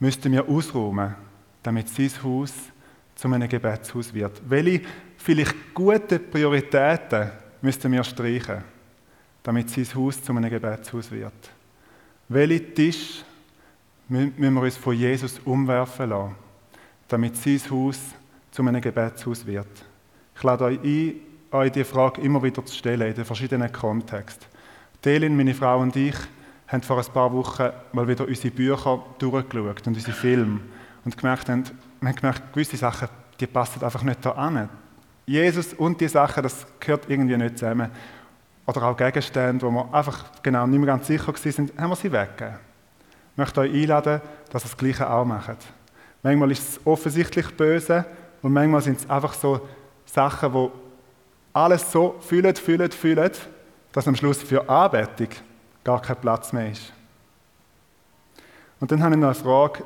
müssten 0.00 0.32
wir 0.32 0.48
ausräumen, 0.48 1.14
damit 1.62 1.88
sein 1.88 2.10
Haus 2.24 2.52
zu 3.14 3.28
einem 3.28 3.48
Gebetshaus 3.48 4.12
wird? 4.12 4.42
Welche 4.48 4.82
vielleicht 5.16 5.72
gute 5.72 6.18
Prioritäten 6.18 7.30
müssten 7.62 7.92
wir 7.92 8.02
streichen? 8.02 8.64
damit 9.42 9.70
sein 9.70 9.86
Haus 9.94 10.22
zu 10.22 10.32
einem 10.32 10.50
Gebetshaus 10.50 11.10
wird. 11.10 11.32
Welche 12.28 12.74
Tisch 12.74 13.24
müssen 14.08 14.54
wir 14.54 14.62
uns 14.62 14.76
von 14.76 14.96
Jesus 14.96 15.40
umwerfen 15.44 16.10
lassen, 16.10 16.34
damit 17.08 17.36
sein 17.36 17.60
Haus 17.70 17.98
zu 18.50 18.62
einem 18.62 18.80
Gebetshaus 18.80 19.46
wird? 19.46 19.68
Ich 20.36 20.42
lade 20.42 20.64
euch 20.64 20.80
ein, 20.82 21.14
euch 21.50 21.72
diese 21.72 21.84
Frage 21.84 22.20
immer 22.20 22.42
wieder 22.42 22.64
zu 22.64 22.74
stellen, 22.74 23.08
in 23.08 23.14
den 23.14 23.24
verschiedenen 23.24 23.72
Kontexten. 23.72 24.46
Delin, 25.04 25.36
meine 25.36 25.54
Frau 25.54 25.80
und 25.80 25.96
ich 25.96 26.14
haben 26.70 26.82
vor 26.82 26.98
ein 26.98 27.12
paar 27.12 27.32
Wochen 27.32 27.70
mal 27.92 28.06
wieder 28.06 28.26
unsere 28.26 28.54
Bücher 28.54 29.02
durchgeschaut 29.18 29.86
und 29.86 29.96
unsere 29.96 30.12
Filme 30.12 30.60
und 31.04 31.16
gemerkt 31.16 31.48
haben, 31.48 31.64
wir 32.00 32.08
haben 32.08 32.16
gemerkt, 32.16 32.52
gewisse 32.52 32.76
Sachen, 32.76 33.08
die 33.38 33.46
passen 33.46 33.82
einfach 33.82 34.02
nicht 34.02 34.24
da 34.24 34.30
an. 34.32 34.68
Jesus 35.26 35.74
und 35.74 36.00
die 36.00 36.08
Sachen, 36.08 36.42
das 36.42 36.66
gehört 36.78 37.08
irgendwie 37.08 37.36
nicht 37.36 37.58
zusammen 37.58 37.90
oder 38.66 38.82
auch 38.84 38.96
Gegenstände, 38.96 39.66
wo 39.66 39.70
wir 39.70 39.92
einfach 39.92 40.24
genau 40.42 40.66
nicht 40.66 40.78
mehr 40.78 40.86
ganz 40.86 41.06
sicher 41.06 41.28
waren, 41.28 41.70
haben 41.76 41.90
wir 41.90 41.96
sie 41.96 42.12
weggegeben. 42.12 42.58
Ich 43.32 43.38
möchte 43.38 43.60
euch 43.60 43.72
einladen, 43.72 44.20
dass 44.50 44.64
ihr 44.64 44.68
das 44.68 44.76
Gleiche 44.76 45.10
auch 45.10 45.24
macht. 45.24 45.58
Manchmal 46.22 46.50
ist 46.52 46.68
es 46.68 46.86
offensichtlich 46.86 47.48
böse 47.56 48.04
und 48.42 48.52
manchmal 48.52 48.82
sind 48.82 49.00
es 49.00 49.10
einfach 49.10 49.32
so 49.32 49.66
Sachen, 50.04 50.52
wo 50.52 50.70
alles 51.52 51.90
so 51.90 52.16
fühlen, 52.20 52.54
fühlen, 52.54 52.90
fühlen, 52.90 53.30
dass 53.92 54.06
am 54.06 54.14
Schluss 54.14 54.42
für 54.42 54.68
Anbetung 54.68 55.28
gar 55.84 56.00
kein 56.00 56.16
Platz 56.16 56.52
mehr 56.52 56.70
ist. 56.70 56.92
Und 58.80 58.90
dann 58.90 59.02
habe 59.02 59.14
ich 59.14 59.20
noch 59.20 59.28
eine 59.28 59.34
Frage 59.34 59.84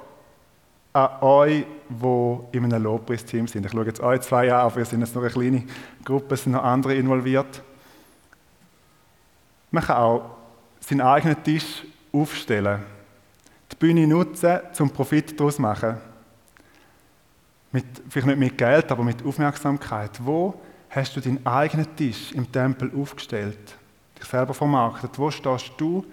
an 0.93 1.23
euch, 1.23 1.65
die 1.89 2.57
in 2.57 2.65
einem 2.65 2.83
Lobpreisteam 2.85 3.49
sind. 3.49 3.67
Ich 3.67 3.73
schaue 3.73 3.87
jetzt 3.87 4.01
euch 4.01 4.21
zwei 4.21 4.53
an, 4.53 4.61
aber 4.61 4.77
wir 4.77 4.85
sind 4.85 5.01
jetzt 5.01 5.15
noch 5.15 5.23
eine 5.23 5.33
kleine 5.33 5.65
Gruppe, 6.05 6.35
es 6.35 6.45
sind 6.45 6.53
noch 6.53 6.63
andere 6.63 6.95
involviert. 6.95 7.63
Man 9.73 9.83
kann 9.83 9.97
auch 9.97 10.31
seinen 10.81 11.01
eigenen 11.01 11.43
Tisch 11.43 11.85
aufstellen, 12.13 12.83
die 13.73 13.77
Bühne 13.77 14.07
nutzen, 14.07 14.61
zum 14.73 14.91
Profit 14.91 15.39
daraus 15.39 15.59
machen. 15.59 15.97
Mit, 17.73 17.85
vielleicht 18.09 18.29
nicht 18.29 18.39
mit 18.39 18.57
Geld, 18.57 18.93
aber 18.93 19.03
mit 19.03 19.25
Aufmerksamkeit. 19.27 20.13
Wo 20.25 20.55
hast 20.91 21.17
du 21.17 21.21
deinen 21.21 21.45
eigenen 21.45 21.97
Tisch 21.97 22.31
im 22.31 22.51
Tempel 22.53 22.93
aufgestellt? 22.97 23.77
Selber 24.25 24.55
vermarktet. 24.55 25.19
Wo 25.19 25.31
stehst 25.31 25.73
du? 25.77 26.05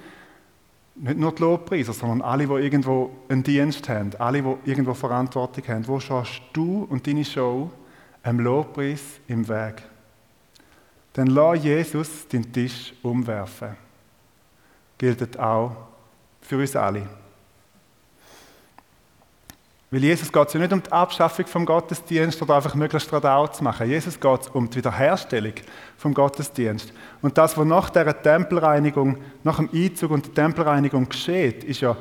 Nicht 0.95 1.17
nur 1.17 1.31
die 1.31 1.41
Lobpreiser, 1.41 1.93
sondern 1.93 2.21
alle, 2.21 2.45
die 2.45 2.53
irgendwo 2.53 3.11
einen 3.29 3.43
Dienst 3.43 3.87
haben, 3.89 4.11
alle, 4.19 4.41
die 4.41 4.69
irgendwo 4.69 4.93
Verantwortung 4.93 5.67
haben. 5.67 5.87
Wo 5.87 5.99
stehst 5.99 6.41
du 6.53 6.85
und 6.89 7.07
deine 7.07 7.25
Show 7.25 7.71
einem 8.23 8.41
Lobpreis 8.41 9.01
im 9.27 9.47
Weg? 9.47 9.83
dann 11.13 11.27
lass 11.27 11.63
Jesus 11.63 12.27
den 12.27 12.51
Tisch 12.51 12.93
umwerfen. 13.01 13.75
Gilt 14.97 15.37
auch 15.39 15.75
für 16.41 16.57
uns 16.57 16.75
alle. 16.75 17.07
Weil 19.93 20.05
Jesus 20.05 20.31
geht 20.31 20.47
es 20.47 20.53
ja 20.53 20.59
nicht 20.61 20.71
um 20.71 20.81
die 20.81 20.89
Abschaffung 20.89 21.45
vom 21.47 21.65
Gottesdienst 21.65 22.41
oder 22.41 22.55
einfach 22.55 22.75
möglichst 22.75 23.11
Radau 23.11 23.47
zu 23.47 23.61
machen. 23.61 23.89
Jesus 23.89 24.17
geht 24.17 24.41
es 24.41 24.47
um 24.47 24.69
die 24.69 24.77
Wiederherstellung 24.77 25.51
vom 25.97 26.13
Gottesdienst. 26.13 26.93
Und 27.21 27.37
das, 27.37 27.57
was 27.57 27.65
nach 27.65 27.89
der 27.89 28.21
Tempelreinigung, 28.21 29.17
nach 29.43 29.57
dem 29.57 29.69
Einzug 29.73 30.11
und 30.11 30.27
der 30.27 30.33
Tempelreinigung 30.33 31.09
geschieht, 31.09 31.65
ist 31.65 31.81
ja 31.81 31.97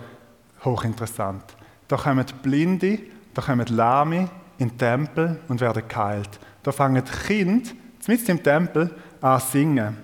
hochinteressant. 0.64 1.42
Da 1.88 1.96
kommen 1.96 2.24
Blinde, 2.44 3.00
da 3.34 3.42
kommen 3.42 3.66
Lahme 3.66 4.30
in 4.58 4.68
den 4.68 4.78
Tempel 4.78 5.40
und 5.48 5.60
werden 5.60 5.82
geheilt. 5.88 6.38
Da 6.62 6.70
fangen 6.70 7.02
Kinder 7.26 7.70
mitten 8.06 8.30
im 8.30 8.42
Tempel 8.42 8.94
an 9.20 9.40
singen. 9.40 9.96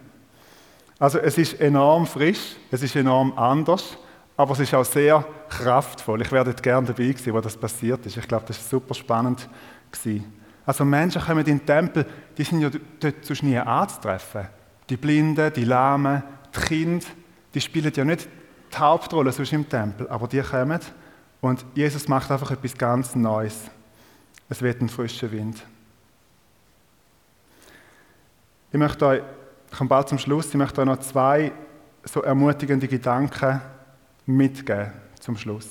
Also 0.99 1.19
es 1.21 1.39
ist 1.39 1.61
enorm 1.61 2.07
frisch, 2.07 2.57
es 2.73 2.83
ist 2.83 2.97
enorm 2.97 3.33
anders, 3.37 3.97
aber 4.37 4.55
es 4.55 4.61
ist 4.61 4.75
auch 4.75 4.85
sehr 4.85 5.25
kraftvoll. 5.49 6.23
Ich 6.23 6.33
werde 6.33 6.53
gerne 6.55 6.87
dabei 6.87 7.13
sein, 7.13 7.35
wo 7.35 7.41
das 7.41 7.57
passiert 7.57 8.05
ist. 8.07 8.17
Ich 8.17 8.29
glaube, 8.29 8.45
das 8.47 8.59
ist 8.59 8.71
super 8.71 8.95
spannend 8.95 9.49
gewesen. 9.91 10.33
Also 10.65 10.85
Menschen 10.85 11.23
kommen 11.23 11.41
in 11.41 11.45
den 11.45 11.67
Tempel, 11.67 12.05
die 12.37 12.43
sind 12.43 12.61
ja 12.61 12.71
dort 13.01 13.25
sonst 13.25 13.43
nie 13.43 13.57
anzutreffen. 13.57 14.49
Die 14.91 14.97
Blinden, 14.97 15.53
die 15.53 15.65
Lahmen, 15.65 16.23
die 16.55 16.61
Kinder, 16.61 17.07
die 17.55 17.61
spielen 17.61 17.93
ja 17.95 18.05
nicht 18.05 18.29
die 18.73 18.77
Hauptrolle 18.77 19.31
sonst 19.33 19.53
im 19.53 19.69
Tempel, 19.69 20.09
aber 20.09 20.27
die 20.27 20.41
kommen 20.41 20.81
und 21.41 21.65
Jesus 21.75 22.09
macht 22.09 22.31
einfach 22.31 22.51
etwas 22.51 22.77
ganz 22.77 23.15
Neues. 23.15 23.71
Es 24.49 24.61
wird 24.61 24.81
ein 24.81 24.89
frischer 24.89 25.31
Wind. 25.31 25.63
Ich 28.73 28.79
möchte 28.79 29.07
euch, 29.07 29.23
ich 29.71 29.79
komme 29.79 29.89
bald 29.89 30.09
zum 30.09 30.19
Schluss, 30.19 30.49
ich 30.49 30.55
möchte 30.55 30.81
euch 30.81 30.87
noch 30.87 30.99
zwei 30.99 31.53
so 32.05 32.23
ermutigende 32.23 32.89
Gedanken 32.89 33.61
mitgeben 34.27 35.06
zum 35.27 35.37
Schluss. 35.37 35.69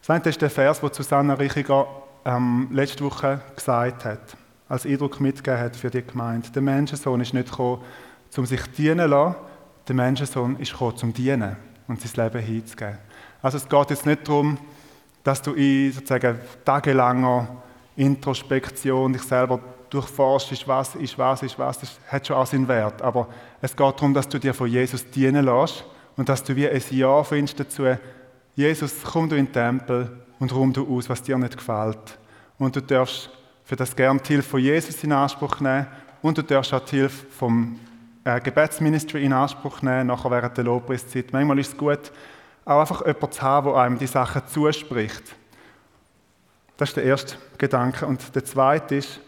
Das 0.00 0.10
eine 0.10 0.22
ist 0.24 0.42
der 0.42 0.50
Vers, 0.50 0.80
den 0.80 0.92
Susanna 0.92 1.34
Richiger 1.34 1.86
ähm, 2.24 2.68
letzte 2.70 3.02
Woche 3.02 3.40
gesagt 3.56 4.04
hat, 4.04 4.36
als 4.68 4.84
Eindruck 4.84 5.20
mitgegeben 5.20 5.58
hat 5.58 5.74
für 5.74 5.90
die 5.90 6.02
Gemeinde. 6.02 6.50
Der 6.50 6.60
Menschensohn 6.60 7.20
ist 7.22 7.32
nicht 7.32 7.50
gekommen, 7.50 7.82
um 8.36 8.44
sich 8.44 8.60
dienen 8.76 8.98
zu 8.98 9.06
lassen, 9.06 9.36
der 9.88 9.94
Menschensohn 9.94 10.56
ist 10.56 10.72
gekommen, 10.72 10.96
zum 10.98 11.14
dienen 11.14 11.56
und 11.88 11.98
sein 11.98 12.24
Leben 12.24 12.44
hinzugeben. 12.44 12.98
Also 13.40 13.56
es 13.56 13.66
geht 13.66 13.90
jetzt 13.90 14.04
nicht 14.04 14.28
darum, 14.28 14.58
dass 15.24 15.40
du 15.40 15.54
in 15.54 15.90
sozusagen 15.90 16.38
tagelanger 16.66 17.48
Introspektion 17.96 19.14
dich 19.14 19.22
selber 19.22 19.60
durchforschst, 19.88 20.68
was 20.68 20.94
ist 20.94 21.16
was, 21.16 21.42
ist 21.42 21.58
was, 21.58 21.80
das 21.80 21.98
hat 22.08 22.26
schon 22.26 22.36
auch 22.36 22.46
seinen 22.46 22.68
Wert. 22.68 23.00
Aber 23.00 23.28
es 23.62 23.74
geht 23.74 23.80
darum, 23.80 24.12
dass 24.12 24.28
du 24.28 24.38
dir 24.38 24.52
von 24.52 24.68
Jesus 24.68 25.10
dienen 25.10 25.46
lässt 25.46 25.86
und 26.18 26.28
dass 26.28 26.42
du 26.42 26.54
wie 26.56 26.68
ein 26.68 26.82
Ja 26.90 27.22
findest 27.22 27.60
dazu, 27.60 27.84
Jesus, 28.56 28.92
komm 29.04 29.28
du 29.28 29.36
in 29.36 29.46
den 29.46 29.52
Tempel 29.52 30.10
und 30.40 30.52
rum 30.52 30.72
du 30.72 30.96
aus, 30.96 31.08
was 31.08 31.22
dir 31.22 31.38
nicht 31.38 31.56
gefällt. 31.56 32.18
Und 32.58 32.74
du 32.74 32.82
darfst 32.82 33.30
für 33.64 33.76
das 33.76 33.94
gerne 33.94 34.18
die 34.18 34.32
Hilfe 34.32 34.50
von 34.50 34.60
Jesus 34.60 35.04
in 35.04 35.12
Anspruch 35.12 35.60
nehmen 35.60 35.86
und 36.20 36.36
du 36.36 36.42
darfst 36.42 36.74
auch 36.74 36.84
die 36.84 36.96
Hilfe 36.96 37.24
vom 37.30 37.78
äh, 38.24 38.40
Gebetsministry 38.40 39.24
in 39.24 39.32
Anspruch 39.32 39.80
nehmen, 39.80 40.08
nachher 40.08 40.32
während 40.32 40.56
der 40.56 40.64
Lobpreiszeit. 40.64 41.32
Manchmal 41.32 41.60
ist 41.60 41.68
es 41.68 41.76
gut, 41.76 42.10
auch 42.64 42.80
einfach 42.80 43.06
jemanden 43.06 43.30
zu 43.30 43.42
haben, 43.42 43.72
der 43.72 43.76
einem 43.76 43.98
die 43.98 44.06
Sachen 44.08 44.42
zuspricht. 44.48 45.22
Das 46.78 46.88
ist 46.88 46.96
der 46.96 47.04
erste 47.04 47.36
Gedanke. 47.58 48.06
Und 48.06 48.34
der 48.34 48.44
zweite 48.44 48.96
ist, 48.96 49.20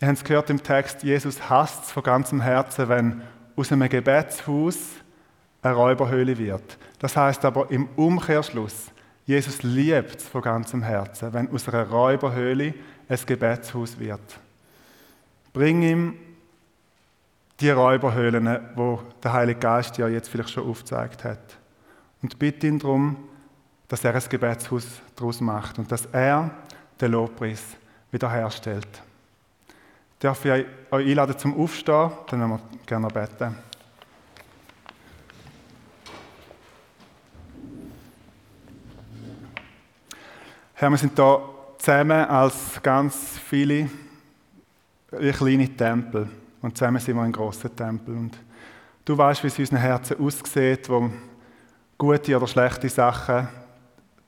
ihr 0.00 0.08
habt 0.08 0.18
es 0.18 0.24
gehört 0.24 0.50
im 0.50 0.60
Text, 0.60 1.04
Jesus 1.04 1.48
hasst 1.48 1.84
es 1.84 1.92
von 1.92 2.02
ganzem 2.02 2.40
Herzen, 2.40 2.88
wenn 2.88 3.22
aus 3.54 3.70
einem 3.70 3.88
Gebetshaus 3.88 5.03
eine 5.64 5.74
Räuberhöhle 5.74 6.36
wird. 6.36 6.78
Das 6.98 7.16
heißt 7.16 7.44
aber 7.44 7.70
im 7.70 7.88
Umkehrschluss, 7.96 8.90
Jesus 9.26 9.62
liebt 9.62 10.16
es 10.16 10.28
von 10.28 10.42
ganzem 10.42 10.82
Herzen, 10.82 11.32
wenn 11.32 11.50
aus 11.50 11.68
einer 11.68 11.88
Räuberhöhle 11.88 12.74
ein 13.08 13.18
Gebetshaus 13.26 13.98
wird. 13.98 14.38
Bring 15.52 15.82
ihm 15.82 16.14
die 17.60 17.70
Räuberhöhlen, 17.70 18.60
wo 18.74 19.00
der 19.22 19.32
Heilige 19.32 19.60
Geist 19.60 19.96
ja 19.96 20.08
jetzt 20.08 20.28
vielleicht 20.28 20.50
schon 20.50 20.68
aufgezeigt 20.68 21.24
hat. 21.24 21.56
Und 22.20 22.38
bitte 22.38 22.66
ihn 22.66 22.78
darum, 22.78 23.16
dass 23.88 24.04
er 24.04 24.14
ein 24.14 24.22
Gebetshaus 24.28 24.86
daraus 25.16 25.40
macht 25.40 25.78
und 25.78 25.90
dass 25.90 26.06
er 26.06 26.50
den 27.00 27.12
Lobpreis 27.12 27.62
wiederherstellt. 28.10 28.88
Darf 30.18 30.44
ich 30.44 30.66
euch 30.90 31.06
einladen 31.06 31.38
zum 31.38 31.58
Aufstehen? 31.58 32.10
Dann 32.28 32.40
wollen 32.40 32.50
wir 32.50 32.78
gerne 32.86 33.08
beten. 33.08 33.56
Herr, 40.84 40.90
wir 40.90 40.98
sind 40.98 41.16
hier 41.16 41.40
zusammen 41.78 42.26
als 42.26 42.78
ganz 42.82 43.38
viele 43.48 43.88
kleine 45.08 45.74
Tempel. 45.74 46.28
Und 46.60 46.76
zusammen 46.76 47.00
sind 47.00 47.16
wir 47.16 47.22
ein 47.22 47.32
großer 47.32 47.74
Tempel. 47.74 48.14
Und 48.14 48.36
du 49.02 49.16
weißt, 49.16 49.42
wie 49.42 49.46
es 49.46 49.58
in 49.58 49.62
unseren 49.62 49.78
Herzen 49.78 50.20
aussieht, 50.20 50.90
wo 50.90 51.10
gute 51.96 52.36
oder 52.36 52.46
schlechte 52.46 52.90
Sachen 52.90 53.48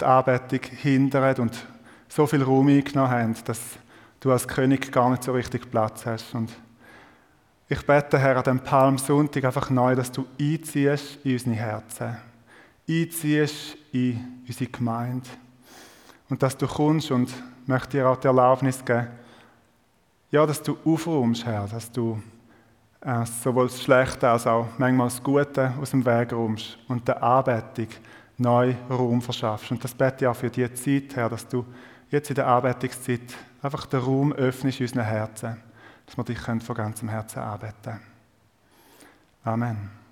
die 0.00 0.04
Anbetung 0.06 0.60
hindern 0.78 1.36
und 1.40 1.66
so 2.08 2.26
viel 2.26 2.42
Raum 2.42 2.68
eingenommen 2.68 3.10
haben, 3.10 3.36
dass 3.44 3.60
du 4.20 4.32
als 4.32 4.48
König 4.48 4.90
gar 4.90 5.10
nicht 5.10 5.24
so 5.24 5.32
richtig 5.32 5.70
Platz 5.70 6.06
hast. 6.06 6.34
Und 6.34 6.50
ich 7.68 7.84
bete, 7.84 8.18
Herr, 8.18 8.38
an 8.38 8.44
dem 8.44 8.60
Palmsonntag 8.60 9.44
einfach 9.44 9.68
neu, 9.68 9.94
dass 9.94 10.10
du 10.10 10.24
einziehst 10.40 11.18
in 11.22 11.34
unsere 11.34 11.56
Herzen, 11.56 12.16
einziehst 12.88 13.76
in 13.92 14.42
unsere 14.48 14.70
Gemeinde 14.70 15.28
und 16.28 16.42
dass 16.42 16.56
du 16.56 16.66
kommst 16.66 17.10
und 17.10 17.32
möchte 17.66 17.98
dir 17.98 18.08
auch 18.08 18.16
die 18.16 18.26
Erlaubnis 18.26 18.84
geben, 18.84 19.08
ja, 20.30 20.44
dass 20.44 20.62
du 20.62 20.76
aufräumst, 20.84 21.46
Herr, 21.46 21.66
dass 21.68 21.90
du 21.90 22.20
äh, 23.00 23.24
sowohl 23.24 23.68
das 23.68 23.82
Schlechte 23.82 24.28
als 24.28 24.46
auch 24.46 24.66
manchmal 24.78 25.06
das 25.06 25.22
Gute 25.22 25.72
aus 25.80 25.90
dem 25.90 26.04
Weg 26.04 26.32
räumst 26.32 26.78
und 26.88 27.06
der 27.06 27.22
Anbetung 27.22 27.88
neu 28.36 28.74
Raum 28.90 29.22
verschaffst. 29.22 29.70
Und 29.70 29.82
das 29.82 29.94
bete 29.94 30.24
ich 30.24 30.26
auch 30.26 30.36
für 30.36 30.50
diese 30.50 30.74
Zeit, 30.74 31.16
Herr, 31.16 31.28
dass 31.28 31.46
du 31.46 31.64
jetzt 32.10 32.28
in 32.30 32.34
der 32.34 32.48
Anbetungszeit 32.48 33.34
einfach 33.62 33.86
den 33.86 34.00
Raum 34.00 34.32
öffnest 34.32 34.80
in 34.80 34.86
unseren 34.86 35.04
Herzen, 35.04 35.56
dass 36.04 36.16
wir 36.16 36.24
dich 36.24 36.38
von 36.38 36.74
ganzem 36.74 37.08
Herzen 37.08 37.38
anbeten 37.38 37.74
können. 37.82 38.00
Amen. 39.44 40.05